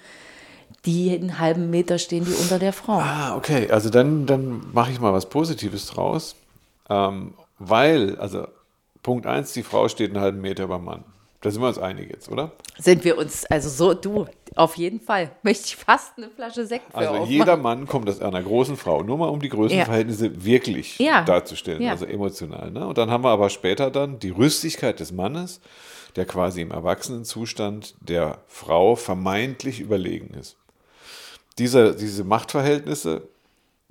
Die 0.86 1.10
einen 1.10 1.38
halben 1.38 1.70
Meter 1.70 1.98
stehen 1.98 2.24
die 2.24 2.32
unter 2.32 2.58
der 2.58 2.72
Frau. 2.72 2.98
Ah, 2.98 3.36
okay. 3.36 3.70
Also 3.70 3.90
dann, 3.90 4.26
dann 4.26 4.62
mache 4.72 4.90
ich 4.90 5.00
mal 5.00 5.12
was 5.12 5.28
Positives 5.28 5.86
draus. 5.86 6.34
Ähm, 6.88 7.34
weil, 7.58 8.16
also 8.18 8.46
Punkt 9.02 9.26
eins, 9.26 9.52
die 9.52 9.62
Frau 9.62 9.88
steht 9.88 10.10
einen 10.10 10.20
halben 10.20 10.40
Meter 10.40 10.66
beim 10.68 10.84
Mann. 10.84 11.04
Da 11.42 11.50
sind 11.50 11.62
wir 11.62 11.68
uns 11.68 11.78
einig 11.78 12.10
jetzt, 12.10 12.30
oder? 12.30 12.52
Sind 12.78 13.04
wir 13.04 13.16
uns, 13.16 13.46
also 13.46 13.68
so, 13.68 13.94
du, 13.94 14.26
auf 14.56 14.76
jeden 14.76 15.00
Fall. 15.00 15.30
Möchte 15.42 15.64
ich 15.66 15.76
fast 15.76 16.16
eine 16.18 16.28
Flasche 16.30 16.66
Sekt 16.66 16.90
für 16.90 16.96
Also 16.98 17.10
aufmachen. 17.12 17.30
jeder 17.32 17.56
Mann 17.56 17.86
kommt 17.86 18.08
aus 18.08 18.20
einer 18.20 18.42
großen 18.42 18.76
Frau, 18.76 19.02
nur 19.02 19.16
mal 19.18 19.28
um 19.28 19.40
die 19.40 19.48
Größenverhältnisse 19.48 20.44
wirklich 20.44 20.98
Ja. 20.98 21.22
darzustellen, 21.24 21.82
Ja. 21.82 21.92
also 21.92 22.04
emotional. 22.06 22.70
Ne? 22.70 22.86
Und 22.86 22.98
dann 22.98 23.10
haben 23.10 23.24
wir 23.24 23.30
aber 23.30 23.50
später 23.50 23.90
dann 23.90 24.18
die 24.18 24.30
Rüstigkeit 24.30 24.98
des 25.00 25.12
Mannes, 25.12 25.60
der 26.16 26.24
quasi 26.26 26.60
im 26.62 26.70
Erwachsenenzustand 26.72 27.94
der 28.00 28.38
Frau 28.48 28.96
vermeintlich 28.96 29.80
überlegen 29.80 30.34
ist. 30.34 30.56
Diese, 31.58 31.94
diese 31.94 32.24
Machtverhältnisse 32.24 33.28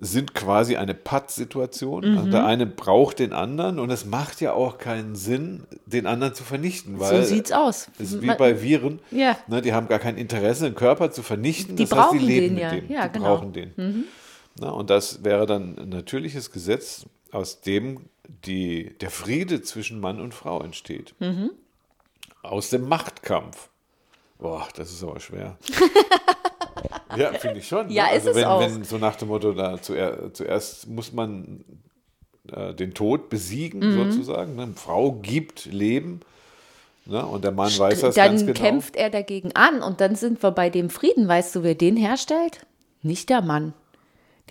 sind 0.02 0.34
quasi 0.34 0.78
eine 0.78 0.94
Patt-Situation. 0.94 2.12
Mhm. 2.12 2.18
Also 2.18 2.32
der 2.32 2.46
eine 2.46 2.66
braucht 2.66 3.20
den 3.20 3.34
anderen 3.34 3.80
und 3.80 3.90
es 3.90 4.06
macht 4.06 4.40
ja 4.42 4.54
auch 4.54 4.78
keinen 4.78 5.16
Sinn, 5.16 5.64
den 5.86 6.06
anderen 6.06 6.34
zu 6.34 6.44
vernichten. 6.44 7.00
Weil 7.00 7.22
so 7.22 7.28
sieht's 7.28 7.52
aus. 7.52 7.90
es 8.00 8.14
ist 8.14 8.22
wie 8.22 8.34
bei 8.34 8.62
Viren. 8.62 9.00
Ja. 9.12 9.38
Ne, 9.48 9.62
die 9.62 9.74
haben 9.74 9.88
gar 9.88 10.00
kein 10.00 10.18
Interesse, 10.18 10.66
den 10.66 10.76
Körper 10.76 11.12
zu 11.12 11.22
vernichten. 11.22 11.76
Die 11.76 11.84
das 11.84 11.92
heißt, 11.92 12.08
brauchen 12.10 12.20
die 12.20 12.26
leben 12.26 12.46
den 12.46 12.54
mit 12.56 12.64
ja. 12.64 12.70
dem. 12.72 12.92
Ja, 12.92 13.08
die 13.08 13.14
genau. 13.14 13.36
brauchen 13.36 13.54
den. 13.54 14.06
Na, 14.60 14.70
und 14.70 14.90
das 14.90 15.24
wäre 15.24 15.46
dann 15.46 15.78
ein 15.78 15.90
natürliches 15.90 16.52
Gesetz, 16.52 17.06
aus 17.32 17.62
dem 17.62 18.02
die, 18.46 18.98
der 19.00 19.12
Friede 19.12 19.62
zwischen 19.62 20.00
Mann 20.00 20.20
und 20.20 20.34
Frau 20.34 20.62
entsteht. 20.62 21.16
Mhm. 21.20 21.52
Aus 22.42 22.70
dem 22.70 22.88
Machtkampf. 22.88 23.70
Boah, 24.38 24.68
das 24.76 24.92
ist 24.92 25.04
aber 25.04 25.20
schwer. 25.20 25.58
ja, 27.18 27.34
finde 27.34 27.60
ich 27.60 27.68
schon. 27.68 27.90
Ja, 27.90 28.06
ne? 28.08 28.10
ist 28.12 28.28
also 28.28 28.30
es 28.32 28.36
wenn, 28.38 28.46
auch. 28.46 28.62
wenn 28.62 28.84
so 28.84 28.98
nach 28.98 29.16
dem 29.16 29.28
Motto, 29.30 29.52
da 29.54 29.82
zuer, 29.82 30.34
zuerst 30.34 30.88
muss 30.88 31.12
man 31.14 31.64
äh, 32.52 32.74
den 32.74 32.94
Tod 32.94 33.30
besiegen, 33.30 33.80
Mhm. 33.80 34.12
sozusagen. 34.12 34.56
Ne? 34.56 34.64
Eine 34.64 34.74
Frau 34.74 35.14
gibt 35.14 35.66
Leben. 35.66 36.22
Ne? 37.06 37.26
Und 37.26 37.44
der 37.44 37.52
Mann 37.52 37.72
weiß 37.78 38.02
das 38.02 38.16
dann 38.16 38.30
ganz 38.32 38.46
genau. 38.46 38.60
kämpft 38.60 38.96
er 38.96 39.10
dagegen 39.10 39.56
an 39.56 39.82
und 39.82 40.00
dann 40.02 40.16
sind 40.16 40.44
wir 40.44 40.52
bei 40.52 40.70
dem 40.70 40.90
Frieden. 40.90 41.28
Weißt 41.28 41.56
du, 41.56 41.64
wer 41.64 41.76
den 41.76 41.98
herstellt? 41.98 42.66
Nicht 43.02 43.30
der 43.30 43.42
Mann. 43.42 43.74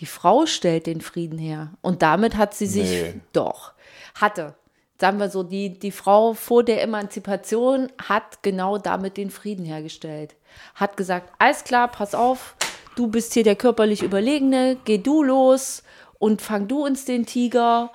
Die 0.01 0.07
Frau 0.07 0.47
stellt 0.47 0.87
den 0.87 1.01
Frieden 1.01 1.39
her. 1.39 1.73
Und 1.83 2.03
damit 2.03 2.37
hat 2.37 2.55
sie 2.55 2.67
sich 2.67 2.91
Nee. 2.91 3.15
doch, 3.33 3.73
hatte. 4.15 4.55
Sagen 5.01 5.19
wir 5.21 5.29
so, 5.29 5.45
die, 5.45 5.79
die 5.79 5.93
Frau 5.93 6.35
vor 6.35 6.65
der 6.65 6.83
Emanzipation 6.83 7.89
hat 8.03 8.43
genau 8.43 8.79
damit 8.79 9.17
den 9.17 9.31
Frieden 9.31 9.65
hergestellt. 9.65 10.35
Hat 10.75 10.97
gesagt, 10.97 11.33
alles 11.39 11.65
klar, 11.65 11.89
pass 11.89 12.15
auf, 12.15 12.55
du 12.97 13.07
bist 13.09 13.35
hier 13.35 13.45
der 13.45 13.57
körperlich 13.57 14.03
Überlegene, 14.03 14.77
geh 14.85 14.99
du 14.99 15.23
los 15.23 15.83
und 16.19 16.43
fang 16.43 16.69
du 16.69 16.85
uns 16.85 17.05
den 17.05 17.27
Tiger, 17.27 17.91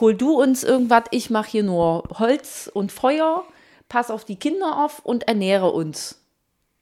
hol 0.00 0.14
du 0.14 0.40
uns 0.40 0.62
irgendwas, 0.64 1.04
ich 1.10 1.30
mache 1.30 1.50
hier 1.50 1.62
nur 1.62 2.04
Holz 2.18 2.70
und 2.72 2.92
Feuer, 2.92 3.44
pass 3.88 4.10
auf 4.10 4.24
die 4.24 4.36
Kinder 4.36 4.84
auf 4.84 5.00
und 5.04 5.28
ernähre 5.28 5.70
uns. 5.70 6.20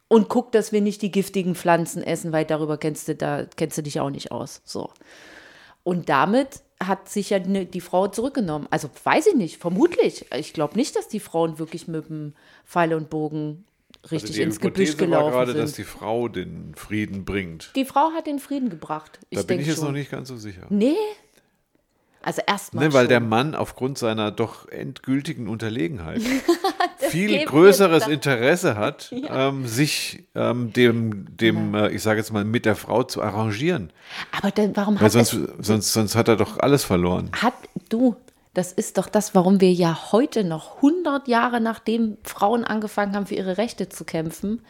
Und 0.09 0.29
guck, 0.29 0.53
dass 0.53 0.73
wir 0.73 0.83
nicht 0.83 1.01
die 1.01 1.11
giftigen 1.11 1.55
Pflanzen 1.55 2.03
essen, 2.03 2.33
weil 2.33 2.45
darüber 2.45 2.77
kennst 2.77 3.09
du, 3.09 3.15
da 3.15 3.47
kennst 3.57 3.79
du 3.79 3.83
dich 3.83 3.99
auch 3.99 4.11
nicht 4.11 4.31
aus. 4.31 4.61
So. 4.65 4.91
Und 5.85 6.11
damit 6.11 6.61
hat 6.83 7.09
sich 7.09 7.31
ja 7.31 7.39
ne- 7.39 7.65
die 7.65 7.81
Frau 7.81 8.09
zurückgenommen. 8.09 8.67
Also 8.71 8.91
weiß 9.05 9.29
ich 9.29 9.35
nicht, 9.35 9.57
vermutlich. 9.57 10.27
Ich 10.37 10.53
glaube 10.53 10.77
nicht, 10.77 10.97
dass 10.97 11.09
die 11.09 11.21
Frauen 11.21 11.59
wirklich 11.59 11.89
mit 11.89 12.11
dem 12.11 12.35
Pfeil 12.67 12.93
und 12.93 13.09
Bogen 13.09 13.65
richtig 14.11 14.31
Also 14.31 14.43
ins 14.43 14.61
Gebüsch 14.61 14.91
Hypothese 14.91 14.99
war 15.01 15.07
gelaufen 15.07 15.33
gerade, 15.33 15.53
sind. 15.53 15.61
dass 15.63 15.73
die 15.75 15.85
Frau 15.85 16.29
den 16.29 16.75
Frieden 16.75 17.25
bringt. 17.25 17.71
die 17.77 17.85
Frau 17.85 18.13
hat 18.13 18.27
den 18.27 18.39
Frieden 18.39 18.71
gebracht. 18.71 19.19
Da 19.31 19.43
bin 19.43 19.61
ich 19.61 19.67
jetzt 19.67 19.77
schon. 19.77 19.87
noch 19.87 19.93
nicht 19.93 20.11
ganz 20.11 20.29
so 20.29 20.37
sicher. 20.37 20.67
Nee. 20.71 20.97
Also 22.25 22.41
erstmal. 22.47 22.87
Ne, 22.87 22.93
weil 22.93 23.03
schon. 23.05 23.09
der 23.09 23.21
Mann 23.21 23.55
aufgrund 23.55 23.99
seiner 23.99 24.31
doch 24.31 24.69
endgültigen 24.69 25.49
Unterlegenheit 25.49 26.23
viel 26.99 27.45
größeres. 27.45 28.07
Interesse 28.07 28.77
hat, 28.77 29.13
ähm, 29.29 29.67
sich 29.67 30.25
ähm, 30.35 30.73
dem, 30.73 31.37
dem 31.37 31.75
äh, 31.75 31.91
ich 31.91 32.03
sage 32.03 32.21
jetzt 32.21 32.33
mal, 32.33 32.45
mit 32.45 32.65
der 32.65 32.77
Frau 32.77 33.03
zu 33.03 33.23
arrangieren. 33.23 33.91
Aber 34.31 34.51
dann, 34.53 34.77
warum 34.77 34.97
Weil 34.97 35.07
hat 35.07 35.13
sonst, 35.13 35.37
sonst, 35.59 35.93
sonst 35.93 36.15
hat 36.15 36.29
er 36.29 36.37
doch 36.37 36.59
alles 36.61 36.85
verloren. 36.85 37.31
hat 37.41 37.55
du, 37.89 38.15
das 38.55 38.73
ist 38.73 38.99
doch 38.99 39.09
das, 39.09 39.35
warum 39.35 39.61
wir 39.61 39.73
ja 39.73 40.13
heute 40.13 40.45
noch 40.45 40.77
100 40.77 41.27
Jahre 41.27 41.61
nachdem 41.61 42.19
Frauen 42.23 42.65
angefangen 42.65 43.15
haben, 43.15 43.27
für 43.27 43.35
ihre 43.35 43.57
Rechte 43.57 43.89
zu 43.89 44.05
kämpfen, 44.05 44.65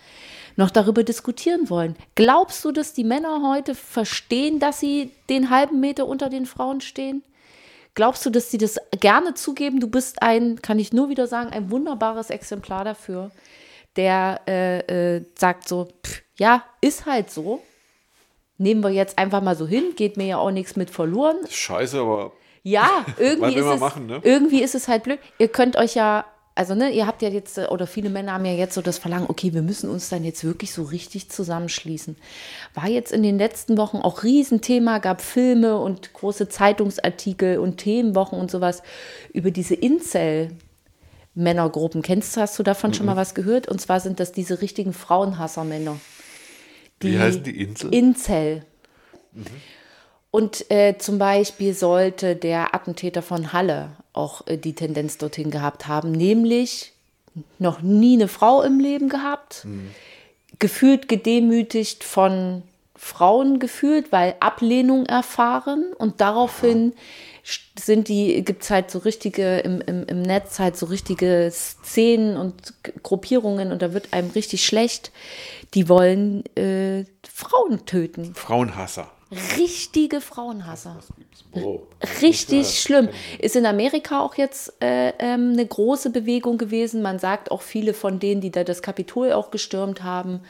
noch 0.57 0.71
darüber 0.71 1.03
diskutieren 1.03 1.69
wollen. 1.69 1.97
Glaubst 2.15 2.65
du, 2.65 2.71
dass 2.71 2.93
die 2.93 3.05
Männer 3.05 3.43
heute 3.51 3.75
verstehen, 3.75 4.61
dass 4.61 4.79
sie 4.79 5.11
den 5.29 5.51
halben 5.51 5.81
Meter 5.81 6.07
unter 6.07 6.29
den 6.29 6.47
Frauen 6.47 6.81
stehen? 6.81 7.25
Glaubst 7.95 8.25
du, 8.25 8.31
dass 8.31 8.51
sie 8.51 8.59
das 8.59 8.79
gerne 9.01 9.35
zugeben? 9.35 9.81
Du 9.81 9.89
bist 9.89 10.23
ein, 10.23 10.63
kann 10.63 10.79
ich 10.79 10.93
nur 10.93 11.09
wieder 11.09 11.27
sagen, 11.27 11.51
ein 11.51 11.71
wunderbares 11.71 12.31
Exemplar 12.31 12.85
dafür, 12.85 13.31
der 13.97 14.41
äh, 14.47 15.17
äh, 15.17 15.25
sagt 15.37 15.69
so, 15.69 15.89
pff, 16.05 16.23
ja, 16.37 16.65
ist 16.81 17.05
halt 17.05 17.31
so. 17.31 17.63
Nehmen 18.59 18.83
wir 18.83 18.91
jetzt 18.91 19.19
einfach 19.19 19.43
mal 19.43 19.57
so 19.57 19.67
hin, 19.67 19.95
geht 19.97 20.17
mir 20.17 20.27
ja 20.27 20.39
auch 20.39 20.53
nichts 20.53 20.77
mit 20.77 20.89
verloren. 20.89 21.37
Scheiße, 21.49 22.01
aber 22.01 22.33
Ja, 22.63 23.05
irgendwie 23.19 23.55
ist 23.55 23.67
es, 23.67 23.81
machen, 23.81 24.07
ne? 24.07 24.21
irgendwie 24.23 24.63
ist 24.63 24.75
es 24.75 24.89
halt 24.89 25.05
blöd. 25.05 25.19
Ihr 25.39 25.49
könnt 25.49 25.77
euch 25.77 25.95
ja, 25.95 26.25
also 26.55 26.75
ne, 26.75 26.91
ihr 26.91 27.07
habt 27.07 27.23
ja 27.23 27.29
jetzt, 27.29 27.59
oder 27.59 27.87
viele 27.87 28.11
Männer 28.11 28.33
haben 28.33 28.45
ja 28.45 28.53
jetzt 28.53 28.75
so 28.75 28.83
das 28.83 28.99
Verlangen, 28.99 29.27
okay, 29.29 29.53
wir 29.55 29.63
müssen 29.63 29.91
uns 29.91 30.09
dann 30.09 30.23
jetzt 30.23 30.45
wirklich 30.45 30.73
so 30.73 30.83
richtig 30.83 31.31
zusammenschließen. 31.31 32.17
War 32.75 32.89
jetzt 32.89 33.13
in 33.13 33.23
den 33.23 33.39
letzten 33.39 33.77
Wochen 33.79 33.99
auch 33.99 34.23
Riesenthema, 34.23 34.99
gab 34.99 35.23
Filme 35.23 35.79
und 35.79 36.13
große 36.13 36.49
Zeitungsartikel 36.49 37.59
und 37.59 37.79
Themenwochen 37.79 38.39
und 38.39 38.51
sowas 38.51 38.83
über 39.33 39.51
diese 39.51 39.75
Incel. 39.75 40.51
Männergruppen. 41.35 42.03
Kennst 42.03 42.37
du, 42.37 42.43
hast 42.43 42.59
du 42.59 42.63
davon 42.63 42.93
schon 42.93 43.07
mal 43.07 43.17
was 43.17 43.35
gehört? 43.35 43.67
Und 43.67 43.81
zwar 43.81 44.01
sind 44.01 44.21
das 44.21 44.33
diese 44.33 44.61
richtigen 44.61 44.93
Frauenhasser-Männer. 44.93 45.99
Wie 47.01 47.19
heißen 47.19 47.43
die 47.43 47.61
Insel? 47.61 47.95
Incel. 47.95 48.67
Und 50.33 50.71
äh, 50.71 50.97
zum 50.97 51.19
Beispiel 51.19 51.75
sollte 51.75 52.35
der 52.35 52.75
Attentäter 52.75 53.21
von 53.21 53.53
Halle 53.53 53.91
auch 54.15 54.47
äh, 54.47 54.57
die 54.57 54.75
Tendenz 54.75 55.19
dorthin 55.19 55.51
gehabt 55.51 55.87
haben, 55.87 56.11
nämlich 56.11 56.95
noch 57.59 57.83
nie 57.83 58.15
eine 58.15 58.29
Frau 58.29 58.63
im 58.63 58.81
Leben 58.81 59.11
gehabt, 59.11 59.67
gefühlt 60.59 61.09
gedemütigt 61.09 62.03
von 62.03 62.63
Frauen 62.97 63.59
gefühlt, 63.59 64.11
weil 64.11 64.35
Ablehnung 64.41 65.07
erfahren 65.07 65.93
und 65.99 66.21
daraufhin 66.21 66.95
sind 67.79 68.09
die, 68.09 68.43
gibt 68.45 68.63
es 68.63 68.71
halt 68.71 68.91
so 68.91 69.01
richtige, 69.01 69.59
im, 69.59 69.81
im, 69.83 70.05
im 70.07 70.23
Netz 70.23 70.59
halt 70.59 70.77
so 70.77 70.87
richtige 70.87 71.51
Szenen 71.53 72.37
und 72.37 72.75
Gruppierungen 73.03 73.73
und 73.73 73.83
da 73.83 73.93
wird 73.93 74.13
einem 74.13 74.31
richtig 74.31 74.65
schlecht. 74.65 75.11
Die 75.75 75.89
wollen 75.89 76.45
äh, 76.57 77.05
Frauen 77.29 77.85
töten. 77.85 78.35
Frauenhasser. 78.35 79.11
Richtige 79.57 80.21
Frauenhasser. 80.21 80.99
Oh. 81.53 81.81
Richtig 82.21 82.81
schlimm. 82.81 83.09
Ist 83.39 83.57
in 83.57 83.65
Amerika 83.65 84.21
auch 84.21 84.35
jetzt 84.35 84.75
äh, 84.83 85.13
ähm, 85.19 85.53
eine 85.53 85.67
große 85.67 86.11
Bewegung 86.11 86.59
gewesen. 86.59 87.01
Man 87.01 87.19
sagt 87.19 87.51
auch, 87.51 87.63
viele 87.63 87.95
von 87.95 88.19
denen, 88.19 88.43
die 88.43 88.51
da 88.51 88.63
das 88.63 88.83
Kapitol 88.83 89.33
auch 89.33 89.51
gestürmt 89.51 90.03
haben, 90.03 90.41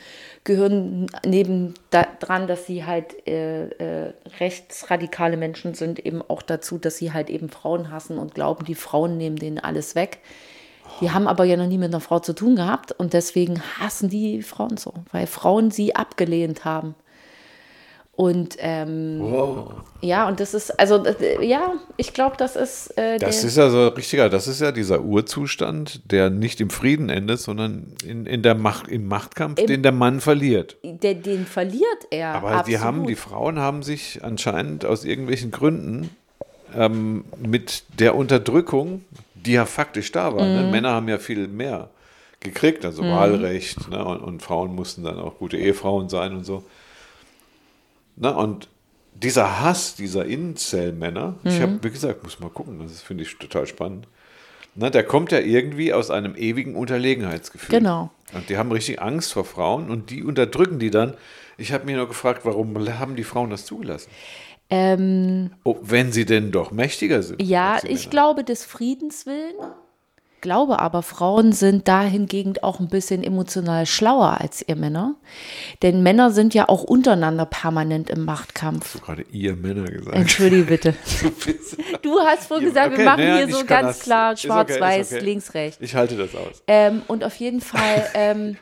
gehören 0.43 1.07
neben 1.25 1.75
daran, 1.91 2.49
dass 2.49 2.67
sie 2.67 2.85
halt 2.85 3.27
äh, 3.29 3.67
äh, 3.67 4.13
rechtsradikale 4.41 5.37
Menschen 5.37 5.75
sind, 5.75 6.05
eben 6.05 6.21
auch 6.21 6.43
dazu, 6.43 6.79
dass 6.79 6.97
sie 6.97 7.13
halt 7.13 7.31
eben 7.31 7.51
Frauen 7.51 7.93
hassen 7.93 8.19
und 8.19 8.35
glauben, 8.35 8.65
die 8.65 8.75
Frauen 8.75 9.17
nehmen 9.17 9.37
denen 9.37 9.61
alles 9.61 9.95
weg. 9.95 10.19
Die 11.01 11.11
haben 11.11 11.29
aber 11.29 11.45
ja 11.45 11.57
noch 11.57 11.69
nie 11.69 11.79
mit 11.79 11.89
einer 11.89 12.01
Frau 12.01 12.19
zu 12.19 12.33
tun 12.33 12.57
gehabt 12.57 12.93
und 12.93 13.13
deswegen 13.13 13.63
hassen 13.79 14.09
die 14.09 14.43
Frauen 14.43 14.77
so, 14.77 14.93
weil 15.13 15.27
Frauen 15.27 15.71
sie 15.71 15.95
abgelehnt 15.95 16.65
haben. 16.65 16.97
Und 18.15 18.57
ähm, 18.59 19.21
Wow. 19.23 19.73
ja, 20.03 20.29
und 20.29 20.39
das 20.39 20.53
ist, 20.53 20.71
also 20.79 21.03
äh, 21.07 21.45
ja, 21.47 21.73
ich 21.97 22.13
glaube, 22.13 22.37
das 22.37 22.57
ist, 22.57 22.97
äh, 22.99 23.17
Das 23.19 23.43
ist 23.43 23.57
ja 23.57 23.71
so 23.71 23.89
richtiger, 23.89 24.29
das 24.29 24.47
ist 24.49 24.61
ja 24.61 24.71
dieser 24.71 25.01
Urzustand, 25.01 26.03
der 26.13 26.29
nicht 26.29 26.61
im 26.61 26.69
Frieden 26.69 27.09
endet, 27.09 27.41
sondern 27.41 27.95
in, 28.07 28.27
in 28.27 28.43
der 28.43 28.55
Macht, 28.55 28.89
im 28.89 29.09
Machtkampf, 29.09 29.65
den 29.65 29.83
der 29.83 29.93
Mann 29.93 30.21
verliert. 30.21 30.77
der, 30.85 31.15
den 31.15 31.47
verliert 31.47 32.07
er. 32.11 32.35
Aber 32.35 32.49
absolut. 32.51 32.69
die 32.69 32.79
haben, 32.85 33.07
die 33.07 33.17
Frauen 33.17 33.59
haben 33.59 33.83
sich 33.83 34.23
anscheinend 34.23 34.85
aus 34.85 35.07
irgendwelchen 35.07 35.51
Gründen 35.51 36.11
ähm, 36.77 37.25
mit 37.39 37.85
der 37.99 38.15
Unterdrückung, 38.15 39.05
die 39.35 39.53
ja 39.53 39.65
faktisch 39.65 40.13
da 40.13 40.37
war, 40.37 40.45
Mhm. 40.45 40.55
ne? 40.67 40.71
Männer 40.71 40.91
haben 40.93 41.09
ja 41.09 41.19
viel 41.19 41.49
mehr 41.49 41.89
gekriegt, 42.41 42.85
also 42.85 43.03
Wahlrecht, 43.03 43.89
ne? 43.89 44.05
und, 44.05 44.19
und 44.21 44.43
Frauen 44.43 44.75
mussten 44.75 45.03
dann 45.03 45.19
auch 45.19 45.39
gute 45.39 45.57
Ehefrauen 45.57 46.11
sein 46.11 46.35
und 46.37 46.45
so. 46.45 46.63
Ne? 48.17 48.35
Und 48.35 48.69
dieser 49.15 49.61
Hass 49.61 49.95
dieser 49.95 50.27
ich 51.45 51.59
Mhm. 51.59 51.63
habe, 51.63 51.79
wie 51.83 51.91
gesagt, 51.91 52.23
muss 52.25 52.41
mal 52.41 52.51
gucken, 52.51 52.79
das 52.83 53.03
finde 53.03 53.25
ich 53.25 53.37
total 53.39 53.67
spannend. 53.67 54.07
Ne, 54.75 54.91
der 54.91 55.05
kommt 55.05 55.33
ja 55.33 55.39
irgendwie 55.39 55.93
aus 55.93 56.11
einem 56.11 56.35
ewigen 56.35 56.77
Unterlegenheitsgefühl. 56.77 57.79
Genau. 57.79 58.11
Und 58.33 58.49
die 58.49 58.57
haben 58.57 58.73
richtig 58.73 59.03
Angst 59.03 59.35
vor 59.35 59.45
Frauen 59.45 59.91
und 59.91 60.09
die 60.09 60.23
unterdrücken 60.25 60.79
die 60.79 60.91
dann. 60.91 61.15
Ich 61.59 61.73
habe 61.75 61.85
mich 61.85 61.95
nur 61.95 62.09
gefragt, 62.09 62.41
warum 62.45 62.75
haben 62.99 63.15
die 63.15 63.25
Frauen 63.25 63.51
das 63.51 63.67
zugelassen? 63.67 64.11
ähm, 64.71 65.51
Oh, 65.65 65.77
wenn 65.83 66.11
sie 66.13 66.25
denn 66.25 66.51
doch 66.51 66.71
mächtiger 66.71 67.23
sind. 67.23 67.43
ja, 67.43 67.77
ich 67.83 67.83
Männer. 67.91 68.11
glaube 68.11 68.45
des 68.45 68.65
Friedens 68.65 69.27
willen. 69.27 69.55
Glaube 70.43 70.81
aber, 70.81 71.03
Frauen 71.03 71.53
sind 71.53 71.87
dahingegen 71.87 72.55
auch 72.63 72.81
ein 72.81 72.89
bisschen 72.89 73.23
emotional 73.23 73.87
schlauer 73.87 74.41
als 74.41 74.63
ihr 74.67 74.75
Männer. 74.75 75.15
Denn 75.83 76.03
Männer 76.03 76.33
sind 76.33 76.53
ja 76.53 76.69
auch 76.69 76.83
untereinander 76.83 77.47
permanent 77.47 78.11
im 78.11 78.25
Machtkampf. 78.25 78.93
Du 78.93 78.99
hast 78.99 79.07
gerade 79.07 79.25
ihr 79.31 79.55
Männer 79.55 79.85
gesagt. 79.85 80.17
Entschuldige 80.17 80.65
bitte. 80.65 80.95
Du 82.03 82.19
hast 82.19 82.49
vorhin 82.49 82.67
gesagt, 82.67 82.91
wir 82.91 82.97
Okay, 82.97 83.05
machen 83.05 83.21
naja, 83.21 83.47
hier 83.47 83.55
so 83.55 83.65
ganz 83.65 83.99
das. 83.99 84.01
klar 84.01 84.33
okay, 84.33 84.47
schwarz-weiß, 84.49 85.13
ist 85.13 85.17
okay. 85.17 85.25
links, 85.25 85.55
rechts. 85.55 85.79
Ich 85.81 85.95
halte 85.95 86.17
das 86.17 86.35
aus. 86.35 86.63
Ähm, 86.67 87.03
und 87.07 87.23
auf 87.23 87.37
jeden 87.37 87.61
Fall 87.61 88.05
ähm, 88.15 88.57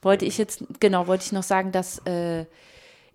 wollte 0.00 0.24
ich 0.24 0.38
jetzt, 0.38 0.62
genau, 0.78 1.08
wollte 1.08 1.24
ich 1.26 1.32
noch 1.32 1.42
sagen, 1.42 1.72
dass 1.72 1.98
äh, 2.06 2.44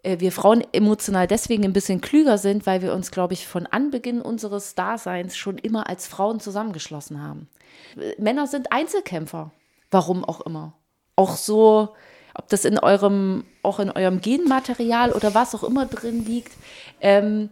wir 0.03 0.31
Frauen 0.31 0.63
emotional 0.71 1.27
deswegen 1.27 1.65
ein 1.65 1.73
bisschen 1.73 2.01
klüger 2.01 2.37
sind, 2.37 2.65
weil 2.65 2.81
wir 2.81 2.93
uns, 2.93 3.11
glaube 3.11 3.33
ich, 3.33 3.47
von 3.47 3.65
Anbeginn 3.65 4.21
unseres 4.21 4.75
Daseins 4.75 5.35
schon 5.35 5.57
immer 5.57 5.89
als 5.89 6.07
Frauen 6.07 6.39
zusammengeschlossen 6.39 7.21
haben. 7.21 7.49
Äh, 7.97 8.21
Männer 8.21 8.47
sind 8.47 8.71
Einzelkämpfer. 8.71 9.51
Warum 9.91 10.23
auch 10.23 10.41
immer. 10.41 10.73
Auch 11.15 11.35
so, 11.35 11.95
ob 12.35 12.47
das 12.49 12.63
in 12.63 12.77
eurem, 12.77 13.43
auch 13.63 13.79
in 13.79 13.89
eurem 13.89 14.21
Genmaterial 14.21 15.11
oder 15.11 15.33
was 15.33 15.55
auch 15.55 15.63
immer 15.63 15.85
drin 15.85 16.25
liegt. 16.25 16.53
Ähm, 17.01 17.49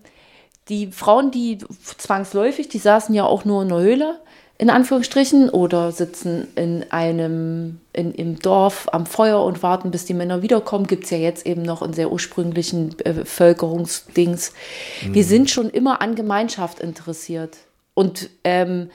die 0.70 0.92
Frauen, 0.92 1.32
die 1.32 1.58
zwangsläufig, 1.98 2.70
die 2.70 2.78
saßen 2.78 3.16
ja 3.16 3.26
auch 3.26 3.46
nur 3.46 3.64
in 3.64 3.70
der 3.70 3.80
Höhle, 3.80 4.22
in 4.60 4.70
Anführungsstrichen, 4.72 5.50
oder 5.50 5.92
sitzen 5.92 6.48
in 6.56 6.86
einem, 6.90 7.80
in, 7.94 8.14
im 8.14 8.40
Dorf 8.40 8.88
am 8.92 9.06
Feuer 9.06 9.44
und 9.44 9.62
warten, 9.62 9.92
bis 9.92 10.06
die 10.06 10.16
Männer 10.16 10.42
wiederkommen. 10.42 10.88
Gibt 10.88 11.04
es 11.04 11.12
ja 11.12 11.18
jetzt 11.18 11.46
eben 11.46 11.62
noch 11.62 11.84
in 11.84 11.94
sehr 11.94 12.12
ursprünglichen 12.12 12.96
äh, 13.04 13.14
Bevölkerungsdings. 13.14 14.54
Wir 15.04 15.24
sind 15.24 15.52
schon 15.52 15.70
immer 15.70 16.02
an 16.02 16.16
Gemeinschaft 16.16 16.80
interessiert 16.80 17.58
und 17.94 18.30
ähm, 18.44 18.90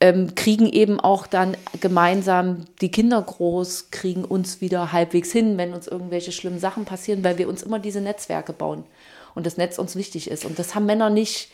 ähm, 0.00 0.34
kriegen 0.34 0.66
eben 0.66 0.98
auch 1.00 1.26
dann 1.26 1.56
gemeinsam 1.80 2.64
die 2.80 2.90
Kinder 2.90 3.20
groß, 3.20 3.90
kriegen 3.90 4.24
uns 4.24 4.60
wieder 4.60 4.92
halbwegs 4.92 5.30
hin, 5.32 5.56
wenn 5.58 5.74
uns 5.74 5.86
irgendwelche 5.86 6.32
schlimmen 6.32 6.58
Sachen 6.58 6.84
passieren, 6.84 7.22
weil 7.22 7.38
wir 7.38 7.48
uns 7.48 7.62
immer 7.62 7.78
diese 7.78 8.00
Netzwerke 8.00 8.52
bauen 8.52 8.84
und 9.34 9.46
das 9.46 9.56
Netz 9.56 9.78
uns 9.78 9.96
wichtig 9.96 10.30
ist. 10.30 10.44
Und 10.44 10.58
das 10.58 10.74
haben 10.74 10.86
Männer 10.86 11.10
nicht, 11.10 11.50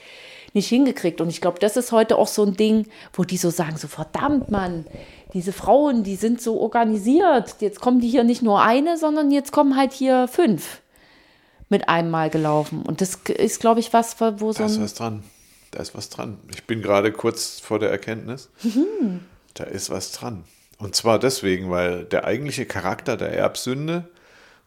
nicht 0.56 0.68
hingekriegt. 0.68 1.20
Und 1.20 1.28
ich 1.28 1.40
glaube, 1.40 1.60
das 1.60 1.76
ist 1.76 1.92
heute 1.92 2.18
auch 2.18 2.26
so 2.26 2.44
ein 2.44 2.56
Ding, 2.56 2.88
wo 3.12 3.22
die 3.22 3.36
so 3.36 3.50
sagen, 3.50 3.76
so 3.76 3.86
verdammt, 3.86 4.50
Mann, 4.50 4.84
diese 5.32 5.52
Frauen, 5.52 6.02
die 6.02 6.16
sind 6.16 6.40
so 6.40 6.58
organisiert. 6.60 7.56
Jetzt 7.60 7.80
kommen 7.80 8.00
die 8.00 8.08
hier 8.08 8.24
nicht 8.24 8.42
nur 8.42 8.60
eine, 8.60 8.98
sondern 8.98 9.30
jetzt 9.30 9.52
kommen 9.52 9.76
halt 9.76 9.92
hier 9.92 10.26
fünf 10.26 10.80
mit 11.68 11.88
einem 11.88 12.10
Mal 12.10 12.30
gelaufen. 12.30 12.82
Und 12.82 13.00
das 13.00 13.16
ist, 13.28 13.60
glaube 13.60 13.80
ich, 13.80 13.92
was, 13.92 14.20
wo 14.20 14.52
so 14.52 14.58
Da 14.58 14.66
ist 14.66 14.80
was 14.80 14.94
dran. 14.94 15.22
Da 15.70 15.80
ist 15.80 15.94
was 15.94 16.08
dran. 16.08 16.38
Ich 16.52 16.64
bin 16.64 16.82
gerade 16.82 17.12
kurz 17.12 17.60
vor 17.60 17.78
der 17.78 17.90
Erkenntnis. 17.90 18.48
Mhm. 18.62 19.20
Da 19.54 19.64
ist 19.64 19.90
was 19.90 20.12
dran. 20.12 20.44
Und 20.78 20.94
zwar 20.94 21.18
deswegen, 21.18 21.70
weil 21.70 22.04
der 22.04 22.24
eigentliche 22.24 22.66
Charakter 22.66 23.16
der 23.16 23.32
Erbsünde 23.32 24.08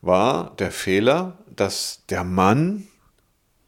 war 0.01 0.55
der 0.57 0.71
Fehler, 0.71 1.37
dass 1.55 2.01
der 2.09 2.23
Mann 2.23 2.87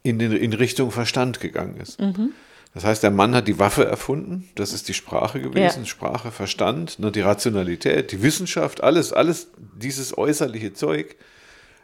in, 0.03 0.19
den, 0.19 0.31
in 0.31 0.53
Richtung 0.53 0.91
Verstand 0.91 1.39
gegangen 1.39 1.77
ist. 1.77 1.99
Mhm. 1.99 2.31
Das 2.73 2.85
heißt, 2.85 3.03
der 3.03 3.11
Mann 3.11 3.35
hat 3.35 3.47
die 3.47 3.59
Waffe 3.59 3.85
erfunden, 3.85 4.49
das 4.55 4.71
ist 4.71 4.87
die 4.87 4.93
Sprache 4.93 5.41
gewesen, 5.41 5.81
Ja. 5.81 5.85
Sprache, 5.85 6.31
Verstand, 6.31 6.99
ne, 6.99 7.11
die 7.11 7.19
Rationalität, 7.19 8.13
die 8.13 8.23
Wissenschaft, 8.23 8.81
alles, 8.81 9.11
alles 9.11 9.49
dieses 9.75 10.17
äußerliche 10.17 10.73
Zeug 10.73 11.17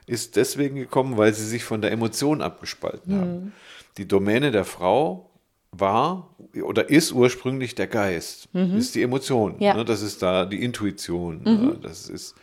ist 0.06 0.38
deswegen 0.38 0.78
gekommen, 0.78 1.18
weil 1.18 1.34
sie 1.34 1.46
sich 1.46 1.66
von 1.66 1.82
der 1.82 1.92
Emotion 1.92 2.42
abgespalten 2.42 3.20
haben. 3.20 3.54
Die 3.98 4.08
Domäne 4.08 4.52
der 4.52 4.64
Frau 4.64 5.30
war 5.72 6.34
oder 6.64 6.90
ist 6.90 7.12
ursprünglich 7.12 7.76
der 7.76 7.88
Geist, 7.88 8.48
ist 8.54 8.96
die 8.96 9.02
Emotion. 9.02 9.58
Ja. 9.60 9.74
Ne? 9.74 9.84
Das 9.84 10.02
ist 10.02 10.22
da 10.22 10.46
die 10.46 10.64
Intuition. 10.64 11.42
Ne? 11.44 11.78
Das 11.82 12.08
ist 12.10 12.36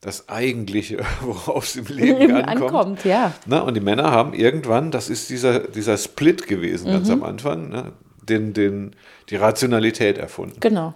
das 0.00 0.28
Eigentliche, 0.28 0.98
worauf 1.20 1.64
es 1.64 1.76
im 1.76 1.86
Leben 1.86 2.34
ankommt. 2.36 2.62
Ankommt, 2.74 3.04
ja. 3.04 3.34
Na, 3.46 3.60
und 3.60 3.74
die 3.74 3.80
Männer 3.80 4.10
haben 4.10 4.32
irgendwann, 4.34 4.90
das 4.90 5.10
ist 5.10 5.28
dieser, 5.30 5.60
dieser 5.60 5.96
Split 5.98 6.46
gewesen, 6.46 6.86
ganz 6.90 7.08
Mhm. 7.08 7.14
am 7.14 7.22
Anfang, 7.24 7.68
ne, 7.68 7.92
den, 8.22 8.52
den, 8.54 8.96
die 9.28 9.36
Rationalität 9.36 10.16
erfunden. 10.18 10.56
Genau. 10.60 10.94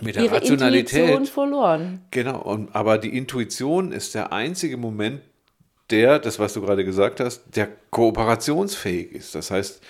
Mit 0.00 0.16
der 0.16 0.24
Ihre 0.24 0.36
Rationalität. 0.36 1.00
Intuition 1.00 1.26
verloren. 1.26 2.00
Genau, 2.10 2.40
und, 2.42 2.74
aber 2.74 2.98
die 2.98 3.16
Intuition 3.16 3.92
ist 3.92 4.14
der 4.14 4.32
einzige 4.32 4.76
Moment, 4.76 5.20
der, 5.90 6.18
das 6.18 6.38
was 6.38 6.54
du 6.54 6.62
gerade 6.62 6.84
gesagt 6.84 7.20
hast, 7.20 7.42
der 7.54 7.68
kooperationsfähig 7.90 9.12
ist. 9.12 9.34
Das 9.34 9.50
heißt, 9.50 9.82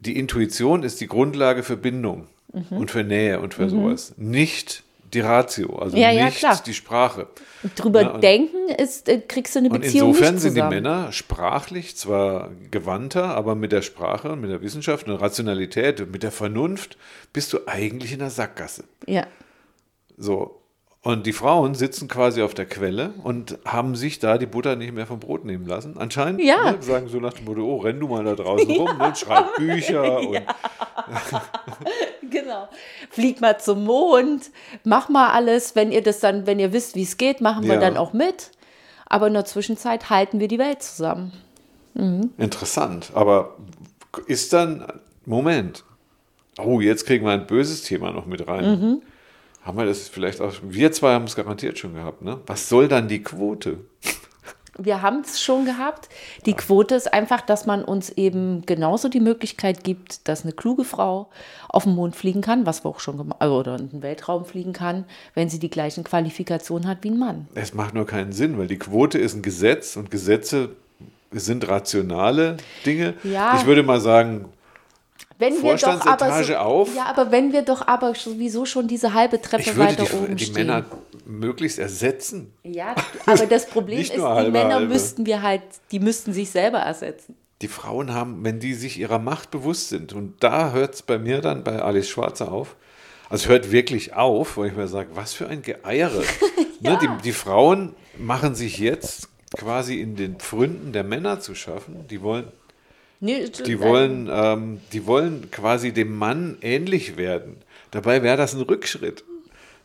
die 0.00 0.16
Intuition 0.18 0.82
ist 0.82 1.00
die 1.00 1.06
Grundlage 1.06 1.62
für 1.62 1.76
Bindung 1.76 2.26
Mhm. 2.52 2.76
und 2.76 2.90
für 2.92 3.02
Nähe 3.02 3.40
und 3.40 3.54
für 3.54 3.68
sowas. 3.68 4.14
Nicht 4.16 4.83
die 5.14 5.20
Ratio, 5.20 5.76
also 5.78 5.96
Ja, 5.96 6.10
ja, 6.10 6.26
nicht 6.26 6.38
klar. 6.38 6.60
die 6.66 6.74
Sprache. 6.74 7.28
Und 7.62 7.72
drüber 7.82 8.02
Ja, 8.02 8.08
und- 8.10 8.22
denken 8.22 8.68
ist, 8.68 9.08
äh, 9.08 9.20
kriegst 9.20 9.54
du 9.54 9.60
eine 9.60 9.70
Und 9.70 9.80
Beziehung 9.80 10.08
insofern 10.10 10.34
nicht 10.34 10.42
sind 10.42 10.54
die. 10.56 10.62
Männer 10.62 11.12
sprachlich 11.12 11.96
zwar 11.96 12.50
gewandter, 12.70 13.34
aber 13.36 13.54
mit 13.54 13.72
der 13.72 13.82
Sprache 13.82 14.30
und 14.32 14.40
mit 14.40 14.50
der 14.50 14.60
Wissenschaft 14.62 15.06
und 15.06 15.12
der 15.14 15.20
Rationalität 15.22 16.00
und 16.00 16.10
mit 16.10 16.22
der 16.22 16.32
Vernunft 16.32 16.98
bist 17.32 17.52
du 17.52 17.58
eigentlich 17.66 18.12
in 18.12 18.18
der 18.18 18.30
Sackgasse. 18.30 18.84
Ja. 19.06 19.26
So. 20.16 20.60
Und 21.04 21.26
die 21.26 21.34
Frauen 21.34 21.74
sitzen 21.74 22.08
quasi 22.08 22.40
auf 22.42 22.54
der 22.54 22.64
Quelle 22.64 23.12
und 23.22 23.58
haben 23.66 23.94
sich 23.94 24.18
da 24.20 24.38
die 24.38 24.46
Butter 24.46 24.74
nicht 24.74 24.94
mehr 24.94 25.06
vom 25.06 25.20
Brot 25.20 25.44
nehmen 25.44 25.66
lassen. 25.66 25.96
Anscheinend 25.98 26.40
Ja. 26.42 26.72
ne, 26.72 26.82
sagen 26.82 27.08
so 27.08 27.18
nach 27.20 27.34
dem 27.34 27.44
Motto, 27.44 27.60
oh, 27.62 27.76
renn 27.76 28.00
du 28.00 28.08
mal 28.08 28.24
da 28.24 28.34
draußen 28.34 28.70
rum 28.78 28.98
und 29.00 29.18
schreib 29.18 29.54
Bücher. 29.56 30.18
Und, 30.28 30.40
Genau. 32.30 32.68
Flieg 33.10 33.40
mal 33.40 33.58
zum 33.60 33.84
Mond, 33.84 34.50
mach 34.82 35.08
mal 35.08 35.30
alles. 35.32 35.76
Wenn 35.76 35.92
ihr 35.92 36.02
das 36.02 36.20
dann, 36.20 36.46
wenn 36.46 36.58
ihr 36.58 36.72
wisst, 36.72 36.94
wie 36.96 37.02
es 37.02 37.16
geht, 37.16 37.40
machen 37.40 37.64
wir 37.64 37.74
Ja. 37.74 37.80
dann 37.80 37.96
auch 37.96 38.12
mit. 38.12 38.50
Aber 39.06 39.26
in 39.28 39.34
der 39.34 39.44
Zwischenzeit 39.44 40.08
halten 40.10 40.40
wir 40.40 40.48
die 40.48 40.58
Welt 40.58 40.82
zusammen. 40.82 41.32
Interessant. 42.38 43.12
Aber 43.14 43.56
ist 44.26 44.52
dann, 44.52 44.84
Moment, 45.26 45.84
oh, 46.58 46.80
jetzt 46.80 47.06
kriegen 47.06 47.24
wir 47.24 47.32
ein 47.32 47.46
böses 47.46 47.82
Thema 47.82 48.10
noch 48.10 48.26
mit 48.26 48.48
rein. 48.48 48.64
Mhm. 48.80 49.02
Haben 49.64 49.78
wir 49.78 49.86
das 49.86 50.08
vielleicht 50.08 50.40
auch, 50.40 50.52
wir 50.62 50.92
zwei 50.92 51.14
haben 51.14 51.24
es 51.24 51.34
garantiert 51.34 51.78
schon 51.78 51.94
gehabt, 51.94 52.22
ne? 52.22 52.38
Was 52.46 52.68
soll 52.68 52.86
dann 52.86 53.08
die 53.08 53.22
Quote? 53.22 53.78
Wir 54.76 55.02
haben 55.02 55.20
es 55.20 55.40
schon 55.40 55.64
gehabt. 55.64 56.08
Die 56.46 56.54
Quote 56.54 56.96
ist 56.96 57.14
einfach, 57.14 57.40
dass 57.40 57.64
man 57.64 57.84
uns 57.84 58.10
eben 58.10 58.66
genauso 58.66 59.08
die 59.08 59.20
Möglichkeit 59.20 59.84
gibt, 59.84 60.26
dass 60.28 60.42
eine 60.42 60.52
kluge 60.52 60.84
Frau 60.84 61.30
auf 61.68 61.84
den 61.84 61.94
Mond 61.94 62.16
fliegen 62.16 62.40
kann, 62.40 62.66
was 62.66 62.84
wir 62.84 62.90
auch 62.90 62.98
schon 62.98 63.16
gemacht 63.16 63.42
oder 63.42 63.76
in 63.76 63.88
den 63.88 64.02
Weltraum 64.02 64.44
fliegen 64.44 64.72
kann, 64.72 65.04
wenn 65.34 65.48
sie 65.48 65.60
die 65.60 65.70
gleichen 65.70 66.02
Qualifikationen 66.02 66.88
hat 66.88 66.98
wie 67.02 67.10
ein 67.10 67.18
Mann. 67.18 67.48
Es 67.54 67.72
macht 67.72 67.94
nur 67.94 68.04
keinen 68.04 68.32
Sinn, 68.32 68.58
weil 68.58 68.66
die 68.66 68.78
Quote 68.78 69.18
ist 69.18 69.34
ein 69.34 69.42
Gesetz 69.42 69.96
und 69.96 70.10
Gesetze 70.10 70.70
sind 71.30 71.68
rationale 71.68 72.56
Dinge. 72.84 73.14
Ja. 73.22 73.56
Ich 73.56 73.66
würde 73.66 73.82
mal 73.82 74.00
sagen, 74.00 74.46
Wenn 75.38 75.54
wir 75.54 75.74
doch 75.76 75.88
aber 75.88 75.98
Vorstandsetage 75.98 76.44
so, 76.44 76.56
auf. 76.56 76.94
Ja, 76.94 77.06
aber 77.06 77.30
wenn 77.30 77.52
wir 77.52 77.62
doch 77.62 77.86
aber 77.86 78.14
sowieso 78.14 78.64
schon 78.64 78.86
diese 78.86 79.14
halbe 79.14 79.40
Treppe 79.40 79.76
weiter 79.76 80.04
die, 80.04 80.12
oben 80.12 80.36
die 80.36 80.44
stehen. 80.44 80.66
Männer 80.66 80.84
möglichst 81.26 81.78
ersetzen. 81.78 82.52
Ja, 82.62 82.94
aber 83.26 83.46
das 83.46 83.66
Problem 83.66 84.00
ist, 84.00 84.14
die 84.14 84.20
halbe, 84.20 84.50
Männer 84.50 84.74
halbe. 84.74 84.92
müssten 84.92 85.26
wir 85.26 85.42
halt, 85.42 85.62
die 85.90 86.00
müssten 86.00 86.32
sich 86.32 86.50
selber 86.50 86.78
ersetzen. 86.78 87.36
Die 87.62 87.68
Frauen 87.68 88.12
haben, 88.12 88.44
wenn 88.44 88.60
die 88.60 88.74
sich 88.74 88.98
ihrer 88.98 89.18
Macht 89.18 89.50
bewusst 89.50 89.88
sind, 89.88 90.12
und 90.12 90.42
da 90.42 90.72
hört 90.72 90.94
es 90.94 91.02
bei 91.02 91.18
mir 91.18 91.40
dann 91.40 91.64
bei 91.64 91.80
Alice 91.80 92.08
Schwarzer 92.08 92.52
auf, 92.52 92.76
also 93.30 93.48
hört 93.48 93.72
wirklich 93.72 94.14
auf, 94.14 94.56
wo 94.56 94.64
ich 94.64 94.74
mir 94.74 94.86
sage, 94.86 95.10
was 95.14 95.32
für 95.32 95.48
ein 95.48 95.62
Geeiere. 95.62 96.22
ne, 96.80 96.98
die, 97.00 97.08
die 97.24 97.32
Frauen 97.32 97.94
machen 98.18 98.54
sich 98.54 98.78
jetzt 98.78 99.28
quasi 99.56 100.00
in 100.00 100.16
den 100.16 100.36
Pfründen 100.36 100.92
der 100.92 101.04
Männer 101.04 101.40
zu 101.40 101.54
schaffen. 101.54 102.06
Die 102.08 102.22
wollen, 102.22 102.48
Nee, 103.24 103.48
die 103.66 103.80
wollen, 103.80 104.28
ähm, 104.30 104.80
die 104.92 105.06
wollen 105.06 105.50
quasi 105.50 105.92
dem 105.92 106.14
Mann 106.16 106.58
ähnlich 106.60 107.16
werden. 107.16 107.56
Dabei 107.90 108.22
wäre 108.22 108.36
das 108.36 108.54
ein 108.54 108.60
Rückschritt. 108.60 109.24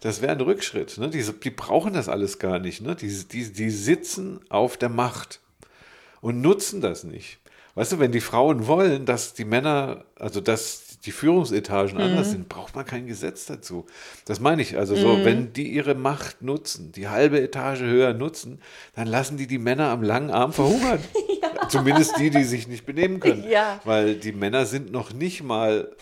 Das 0.01 0.21
wäre 0.21 0.31
ein 0.33 0.41
Rückschritt. 0.41 0.97
Ne? 0.97 1.09
Die, 1.09 1.23
die 1.23 1.49
brauchen 1.49 1.93
das 1.93 2.09
alles 2.09 2.39
gar 2.39 2.59
nicht. 2.59 2.81
Ne? 2.81 2.95
Die, 2.95 3.07
die, 3.07 3.51
die 3.51 3.69
sitzen 3.69 4.39
auf 4.49 4.77
der 4.77 4.89
Macht 4.89 5.39
und 6.21 6.41
nutzen 6.41 6.81
das 6.81 7.03
nicht. 7.03 7.37
Weißt 7.75 7.93
du, 7.93 7.99
wenn 7.99 8.11
die 8.11 8.19
Frauen 8.19 8.67
wollen, 8.67 9.05
dass 9.05 9.33
die 9.35 9.45
Männer, 9.45 10.03
also 10.17 10.41
dass 10.41 10.97
die 11.05 11.11
Führungsetagen 11.11 11.95
Mhm. 11.95 12.01
anders 12.03 12.31
sind, 12.31 12.49
braucht 12.49 12.75
man 12.75 12.83
kein 12.85 13.07
Gesetz 13.07 13.45
dazu. 13.45 13.85
Das 14.25 14.41
meine 14.41 14.61
ich. 14.61 14.75
Also 14.77 14.95
so, 14.97 15.15
Mhm. 15.15 15.23
wenn 15.25 15.53
die 15.53 15.69
ihre 15.69 15.95
Macht 15.95 16.41
nutzen, 16.41 16.91
die 16.91 17.07
halbe 17.07 17.39
Etage 17.39 17.79
höher 17.81 18.13
nutzen, 18.13 18.59
dann 18.95 19.07
lassen 19.07 19.37
die 19.37 19.47
die 19.47 19.59
Männer 19.59 19.89
am 19.91 20.03
langen 20.03 20.29
Arm 20.31 20.51
verhungern. 20.51 20.99
Zumindest 21.69 22.17
die, 22.17 22.29
die 22.29 22.43
sich 22.43 22.67
nicht 22.67 22.85
benehmen 22.85 23.19
können. 23.19 23.47
Ja. 23.49 23.79
Weil 23.85 24.15
die 24.15 24.31
Männer 24.31 24.65
sind 24.65 24.91
noch 24.91 25.13
nicht 25.13 25.43
mal, 25.43 25.95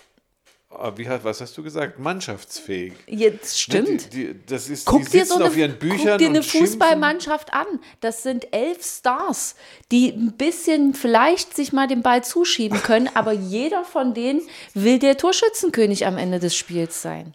äh, 0.71 0.91
wie, 0.95 1.07
hat- 1.07 1.23
was 1.23 1.41
hast 1.41 1.57
du 1.57 1.63
gesagt, 1.63 1.99
mannschaftsfähig. 1.99 2.93
Jetzt 3.07 3.59
stimmt. 3.59 4.13
Die, 4.13 4.33
die, 4.33 4.45
das 4.45 4.69
ist, 4.69 4.85
Guck 4.85 5.09
dir, 5.09 5.25
so 5.25 5.35
eine, 5.35 5.45
auf 5.45 5.57
ihren 5.57 5.77
Büchern 5.79 6.11
guck 6.11 6.17
dir 6.19 6.27
eine. 6.29 6.43
Fußballmannschaft 6.43 7.53
an. 7.53 7.65
Das 7.99 8.23
sind 8.23 8.53
elf 8.53 8.83
Stars, 8.85 9.55
die 9.91 10.09
ein 10.11 10.33
bisschen 10.37 10.93
vielleicht 10.93 11.55
sich 11.55 11.73
mal 11.73 11.87
den 11.87 12.01
Ball 12.01 12.23
zuschieben 12.23 12.81
können, 12.83 13.09
aber 13.13 13.31
jeder 13.33 13.83
von 13.83 14.13
denen 14.13 14.41
will 14.73 14.99
der 14.99 15.17
Torschützenkönig 15.17 16.05
am 16.05 16.17
Ende 16.17 16.39
des 16.39 16.55
Spiels 16.55 17.01
sein. 17.01 17.33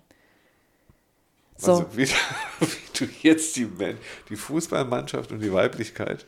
So. 1.56 1.72
Also 1.72 1.86
wie, 1.94 2.06
wie 2.60 2.98
du 2.98 3.04
jetzt 3.22 3.54
die, 3.56 3.68
die 4.28 4.36
Fußballmannschaft 4.36 5.30
und 5.30 5.40
die 5.40 5.52
Weiblichkeit, 5.52 6.26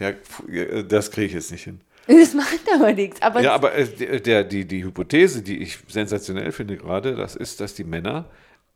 der, 0.00 0.16
äh, 0.48 0.84
das 0.84 1.10
kriege 1.10 1.26
ich 1.28 1.32
jetzt 1.34 1.52
nicht 1.52 1.64
hin. 1.64 1.80
Das 2.08 2.34
macht 2.34 2.58
aber 2.74 2.92
nichts. 2.92 3.22
Aber, 3.22 3.40
Ja, 3.40 3.54
aber 3.54 3.74
äh, 3.74 4.20
der, 4.20 4.42
die, 4.42 4.64
die 4.64 4.82
Hypothese, 4.84 5.42
die 5.42 5.58
ich 5.58 5.78
sensationell 5.86 6.50
finde 6.50 6.76
gerade, 6.76 7.14
das 7.14 7.36
ist, 7.36 7.60
dass 7.60 7.74
die 7.74 7.84
Männer 7.84 8.24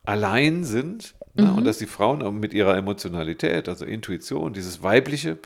allein 0.04 0.62
sind 0.64 1.14
ne, 1.34 1.44
Mhm. 1.46 1.56
und 1.58 1.64
dass 1.64 1.78
die 1.78 1.86
Frauen 1.86 2.38
mit 2.38 2.52
ihrer 2.54 2.76
Emotionalität, 2.76 3.68
also 3.68 3.84
Intuition, 3.86 4.52
dieses 4.52 4.82
Weibliche, 4.82 5.38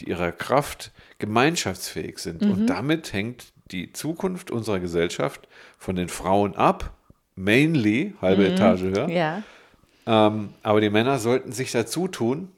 die 0.00 0.08
ihrer 0.10 0.32
Kraft 0.32 0.90
gemeinschaftsfähig 1.18 2.18
sind. 2.18 2.42
Mhm. 2.42 2.50
Und 2.50 2.66
damit 2.66 3.12
hängt 3.12 3.44
die 3.70 3.92
Zukunft 3.92 4.50
unserer 4.50 4.80
Gesellschaft 4.80 5.48
von 5.78 5.94
den 5.96 6.08
Frauen 6.08 6.56
ab, 6.56 6.92
mainly, 7.36 8.14
halbe 8.20 8.46
Etage 8.48 8.82
höher. 8.82 9.06
Mhm. 9.06 9.12
ja, 9.14 9.42
Ähm, 10.06 10.50
aber 10.62 10.80
die 10.80 10.90
Männer 10.90 11.18
sollten 11.18 11.52
sich 11.52 11.70
dazu 11.70 12.08
tun 12.08 12.48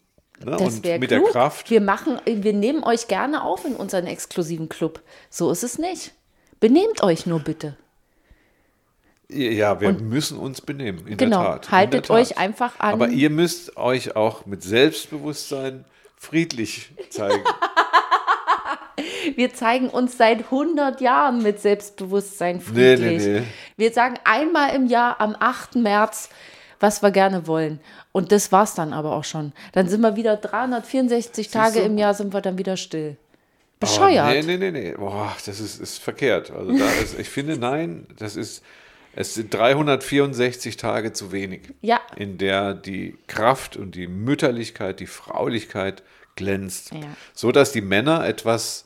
ne, 0.44 0.56
das 0.56 0.74
und 0.76 0.84
wäre 0.84 0.98
mit 0.98 1.10
klug. 1.10 1.24
der 1.24 1.32
Kraft. 1.32 1.70
Wir, 1.70 1.80
machen, 1.80 2.20
wir 2.24 2.52
nehmen 2.52 2.84
euch 2.84 3.08
gerne 3.08 3.42
auf 3.44 3.64
in 3.64 3.74
unseren 3.76 4.06
exklusiven 4.06 4.68
Club. 4.68 5.00
So 5.30 5.50
ist 5.50 5.62
es 5.64 5.78
nicht. 5.78 6.12
Benehmt 6.60 7.02
euch 7.02 7.26
nur 7.26 7.40
bitte. 7.40 7.76
Ja, 9.28 9.80
wir 9.80 9.92
müssen 9.92 10.38
uns 10.38 10.60
benehmen, 10.60 11.06
in 11.06 11.16
Genau, 11.16 11.42
der 11.42 11.52
Tat. 11.52 11.70
haltet 11.70 11.94
der 11.94 12.02
Tat. 12.02 12.10
euch 12.16 12.38
einfach 12.38 12.78
an. 12.80 12.92
Aber 12.92 13.08
ihr 13.08 13.30
müsst 13.30 13.76
euch 13.78 14.14
auch 14.14 14.44
mit 14.44 14.62
Selbstbewusstsein 14.62 15.84
friedlich 16.18 16.90
zeigen. 17.10 17.42
Wir 19.36 19.54
zeigen 19.54 19.88
uns 19.88 20.18
seit 20.18 20.40
100 20.40 21.00
Jahren 21.00 21.42
mit 21.42 21.60
Selbstbewusstsein 21.60 22.56
Nee, 22.56 22.96
friedlich. 22.96 23.22
nee, 23.22 23.40
nee. 23.40 23.46
Wir 23.76 23.92
sagen 23.92 24.16
einmal 24.24 24.74
im 24.74 24.86
Jahr 24.86 25.20
am 25.20 25.34
8. 25.38 25.76
März, 25.76 26.28
was 26.82 27.02
wir 27.02 27.10
gerne 27.10 27.46
wollen. 27.46 27.80
Und 28.12 28.32
das 28.32 28.52
war's 28.52 28.74
dann 28.74 28.92
aber 28.92 29.12
auch 29.16 29.24
schon. 29.24 29.52
Dann 29.72 29.88
sind 29.88 30.00
wir 30.00 30.16
wieder 30.16 30.36
364 30.36 31.48
Tage 31.48 31.80
du? 31.80 31.86
im 31.86 31.96
Jahr 31.98 32.14
sind 32.14 32.34
wir 32.34 32.40
dann 32.40 32.58
wieder 32.58 32.76
still. 32.76 33.16
Bescheuert. 33.80 34.28
Nee, 34.28 34.42
nee, 34.42 34.56
nee, 34.58 34.70
nee. 34.70 34.92
Boah, 34.92 35.34
das 35.44 35.58
ist, 35.58 35.80
ist 35.80 35.98
verkehrt. 35.98 36.50
Also 36.50 36.76
da 36.76 36.88
ist, 37.02 37.18
ich 37.18 37.28
finde, 37.28 37.56
nein, 37.56 38.06
das 38.18 38.36
ist, 38.36 38.62
es 39.16 39.34
sind 39.34 39.52
364 39.52 40.76
Tage 40.76 41.12
zu 41.12 41.32
wenig, 41.32 41.62
Ja. 41.80 42.00
in 42.16 42.38
der 42.38 42.74
die 42.74 43.16
Kraft 43.26 43.76
und 43.76 43.94
die 43.94 44.06
Mütterlichkeit, 44.06 45.00
die 45.00 45.06
Fraulichkeit 45.06 46.02
glänzt. 46.36 46.92
Ja. 46.92 47.00
So 47.34 47.50
dass 47.52 47.72
die 47.72 47.80
Männer 47.82 48.24
etwas 48.26 48.84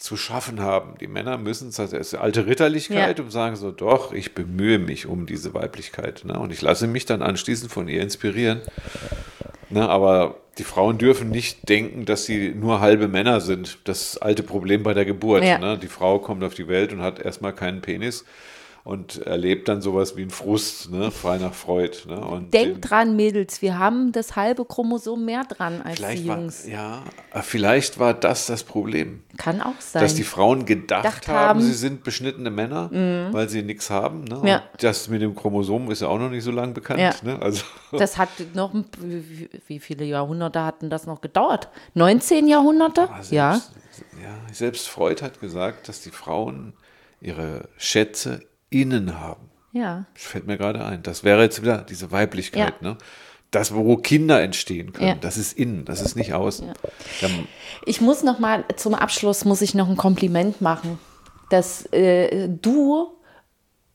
zu 0.00 0.16
schaffen 0.16 0.60
haben. 0.60 0.94
Die 1.00 1.06
Männer 1.06 1.36
müssen, 1.38 1.72
das 1.76 1.92
ist 1.92 2.14
alte 2.14 2.46
Ritterlichkeit 2.46 3.18
Ja. 3.18 3.24
und 3.24 3.30
sagen 3.30 3.56
so, 3.56 3.70
doch, 3.70 4.12
ich 4.12 4.34
bemühe 4.34 4.78
mich 4.78 5.06
um 5.06 5.26
diese 5.26 5.52
Weiblichkeit. 5.54 6.22
Ne? 6.24 6.38
Und 6.38 6.52
ich 6.52 6.62
lasse 6.62 6.86
mich 6.86 7.04
dann 7.06 7.22
anschließend 7.22 7.70
von 7.70 7.86
ihr 7.86 8.00
inspirieren. 8.00 8.62
Ne? 9.68 9.88
Aber 9.88 10.36
die 10.58 10.64
Frauen 10.64 10.98
dürfen 10.98 11.30
nicht 11.30 11.68
denken, 11.68 12.06
dass 12.06 12.24
sie 12.24 12.48
nur 12.54 12.80
halbe 12.80 13.08
Männer 13.08 13.40
sind. 13.40 13.78
Das 13.84 14.16
alte 14.18 14.42
Problem 14.42 14.82
bei 14.82 14.94
der 14.94 15.04
Geburt. 15.04 15.44
Ja. 15.44 15.58
Ne? 15.58 15.78
Die 15.78 15.86
Frau 15.88 16.18
kommt 16.18 16.42
auf 16.44 16.54
die 16.54 16.66
Welt 16.66 16.92
und 16.92 17.02
hat 17.02 17.20
erstmal 17.20 17.54
keinen 17.54 17.80
Penis. 17.82 18.24
Und 18.82 19.18
erlebt 19.18 19.68
dann 19.68 19.82
sowas 19.82 20.16
wie 20.16 20.22
einen 20.22 20.30
Frust, 20.30 20.90
ne? 20.90 21.10
frei 21.10 21.36
nach 21.38 21.52
Freud. 21.54 21.96
Ne? 22.08 22.18
Und 22.18 22.54
Denkt 22.54 22.76
den- 22.76 22.80
dran, 22.80 23.16
Mädels, 23.16 23.60
wir 23.62 23.78
haben 23.78 24.12
das 24.12 24.36
halbe 24.36 24.64
Chromosom 24.64 25.24
mehr 25.24 25.44
dran 25.44 25.82
als 25.82 25.96
die 25.96 26.02
vielleicht 26.02 26.26
war, 26.28 26.38
Jungs. 26.38 26.66
ja, 26.66 27.02
äh, 27.34 27.42
vielleicht 27.42 27.98
war 27.98 28.14
das 28.14 28.46
das 28.46 28.64
Problem. 28.64 29.22
Kann 29.36 29.60
auch 29.60 29.78
sein. 29.80 30.02
Dass 30.02 30.14
die 30.14 30.24
Frauen 30.24 30.64
gedacht 30.66 31.02
Gedacht 31.02 31.28
haben, 31.28 31.36
haben. 31.38 31.58
Mhm. 31.60 31.64
sie 31.64 31.72
sind 31.74 32.04
beschnittene 32.04 32.50
Männer, 32.50 32.90
weil 33.32 33.48
sie 33.48 33.62
nichts 33.62 33.90
haben. 33.90 34.24
Ne? 34.24 34.40
Ja. 34.44 34.62
Das 34.80 35.08
mit 35.08 35.20
dem 35.22 35.34
Chromosom 35.34 35.90
ist 35.90 36.00
ja 36.02 36.08
auch 36.08 36.18
noch 36.18 36.30
nicht 36.30 36.44
so 36.44 36.50
lange 36.50 36.72
bekannt. 36.72 37.00
Ja. 37.00 37.12
Ne? 37.22 37.40
Also, 37.40 37.64
das 37.92 38.16
hat 38.18 38.28
noch, 38.54 38.72
ein- 38.74 38.86
wie 39.66 39.78
viele 39.78 40.04
Jahrhunderte 40.04 40.62
hatten 40.64 40.88
das 40.90 41.06
noch 41.06 41.20
gedauert? 41.20 41.68
19 41.94 42.48
Jahrhunderte? 42.48 43.06
selbst, 43.20 43.32
ja. 43.32 43.52
ja. 44.22 44.52
Selbst 44.52 44.88
Freud 44.88 45.22
hat 45.22 45.40
gesagt, 45.40 45.88
dass 45.88 46.00
die 46.00 46.10
Frauen 46.10 46.72
ihre 47.20 47.68
Schätze 47.76 48.40
innen 48.70 49.18
haben. 49.18 49.50
Ja. 49.72 50.06
Das 50.14 50.24
fällt 50.24 50.46
mir 50.46 50.56
gerade 50.56 50.84
ein. 50.84 51.02
Das 51.02 51.22
wäre 51.24 51.42
jetzt 51.42 51.60
wieder 51.62 51.78
diese 51.78 52.10
Weiblichkeit. 52.10 52.74
Ja. 52.80 52.90
Ne? 52.92 52.98
Das, 53.50 53.74
wo 53.74 53.96
Kinder 53.96 54.40
entstehen 54.42 54.92
können, 54.92 55.08
Ja. 55.08 55.14
das 55.16 55.36
ist 55.36 55.52
innen, 55.58 55.84
das 55.84 56.00
ist 56.00 56.14
nicht 56.14 56.34
außen. 56.34 56.72
Dann, 57.20 57.48
Ich 57.84 58.00
muss 58.00 58.22
noch 58.22 58.38
mal 58.38 58.64
zum 58.76 58.94
Abschluss 58.94 59.44
muss 59.44 59.60
ich 59.60 59.74
noch 59.74 59.88
ein 59.88 59.96
Kompliment 59.96 60.60
machen, 60.60 60.98
dass 61.50 61.84
äh, 61.92 62.48
du 62.48 63.08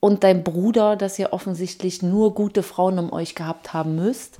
und 0.01 0.23
dein 0.25 0.43
Bruder, 0.43 0.97
dass 0.97 1.17
ihr 1.17 1.31
offensichtlich 1.31 2.03
nur 2.03 2.35
gute 2.35 2.63
Frauen 2.63 2.99
um 2.99 3.13
euch 3.13 3.33
gehabt 3.33 3.73
haben 3.73 3.95
müsst. 3.95 4.39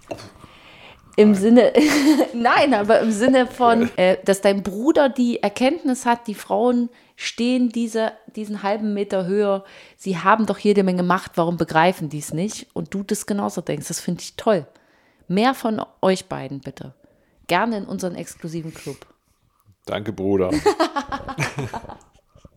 Im 1.18 1.34
Sinne, 1.34 1.72
nein, 2.34 2.74
aber 2.74 3.00
im 3.00 3.12
Sinne 3.12 3.48
von, 3.48 3.90
äh, 3.98 4.18
dass 4.26 4.42
dein 4.42 4.64
Bruder 4.64 5.10
die 5.10 5.42
Erkenntnis 5.42 6.06
hat, 6.06 6.28
die 6.28 6.36
Frauen 6.36 6.90
stehen 7.16 7.70
diese, 7.70 8.12
diesen 8.36 8.64
halben 8.64 8.94
Meter 8.94 9.26
höher, 9.26 9.64
sie 9.96 10.18
haben 10.18 10.46
doch 10.46 10.58
jede 10.58 10.84
Menge 10.84 11.04
Macht, 11.04 11.34
warum 11.36 11.56
begreifen 11.58 12.10
die 12.10 12.20
es 12.20 12.34
nicht? 12.34 12.68
Und 12.74 12.94
du 12.94 13.04
das 13.04 13.26
genauso 13.26 13.62
denkst, 13.62 13.88
das 13.88 14.02
finde 14.02 14.22
ich 14.22 14.36
toll. 14.36 14.68
Mehr 15.28 15.54
von 15.54 15.82
euch 16.02 16.26
beiden 16.26 16.60
bitte. 16.60 16.94
Gerne 17.48 17.78
in 17.78 17.86
unseren 17.86 18.16
exklusiven 18.16 18.74
Club. 18.74 18.98
danke, 19.86 20.12
Bruder. 20.12 20.52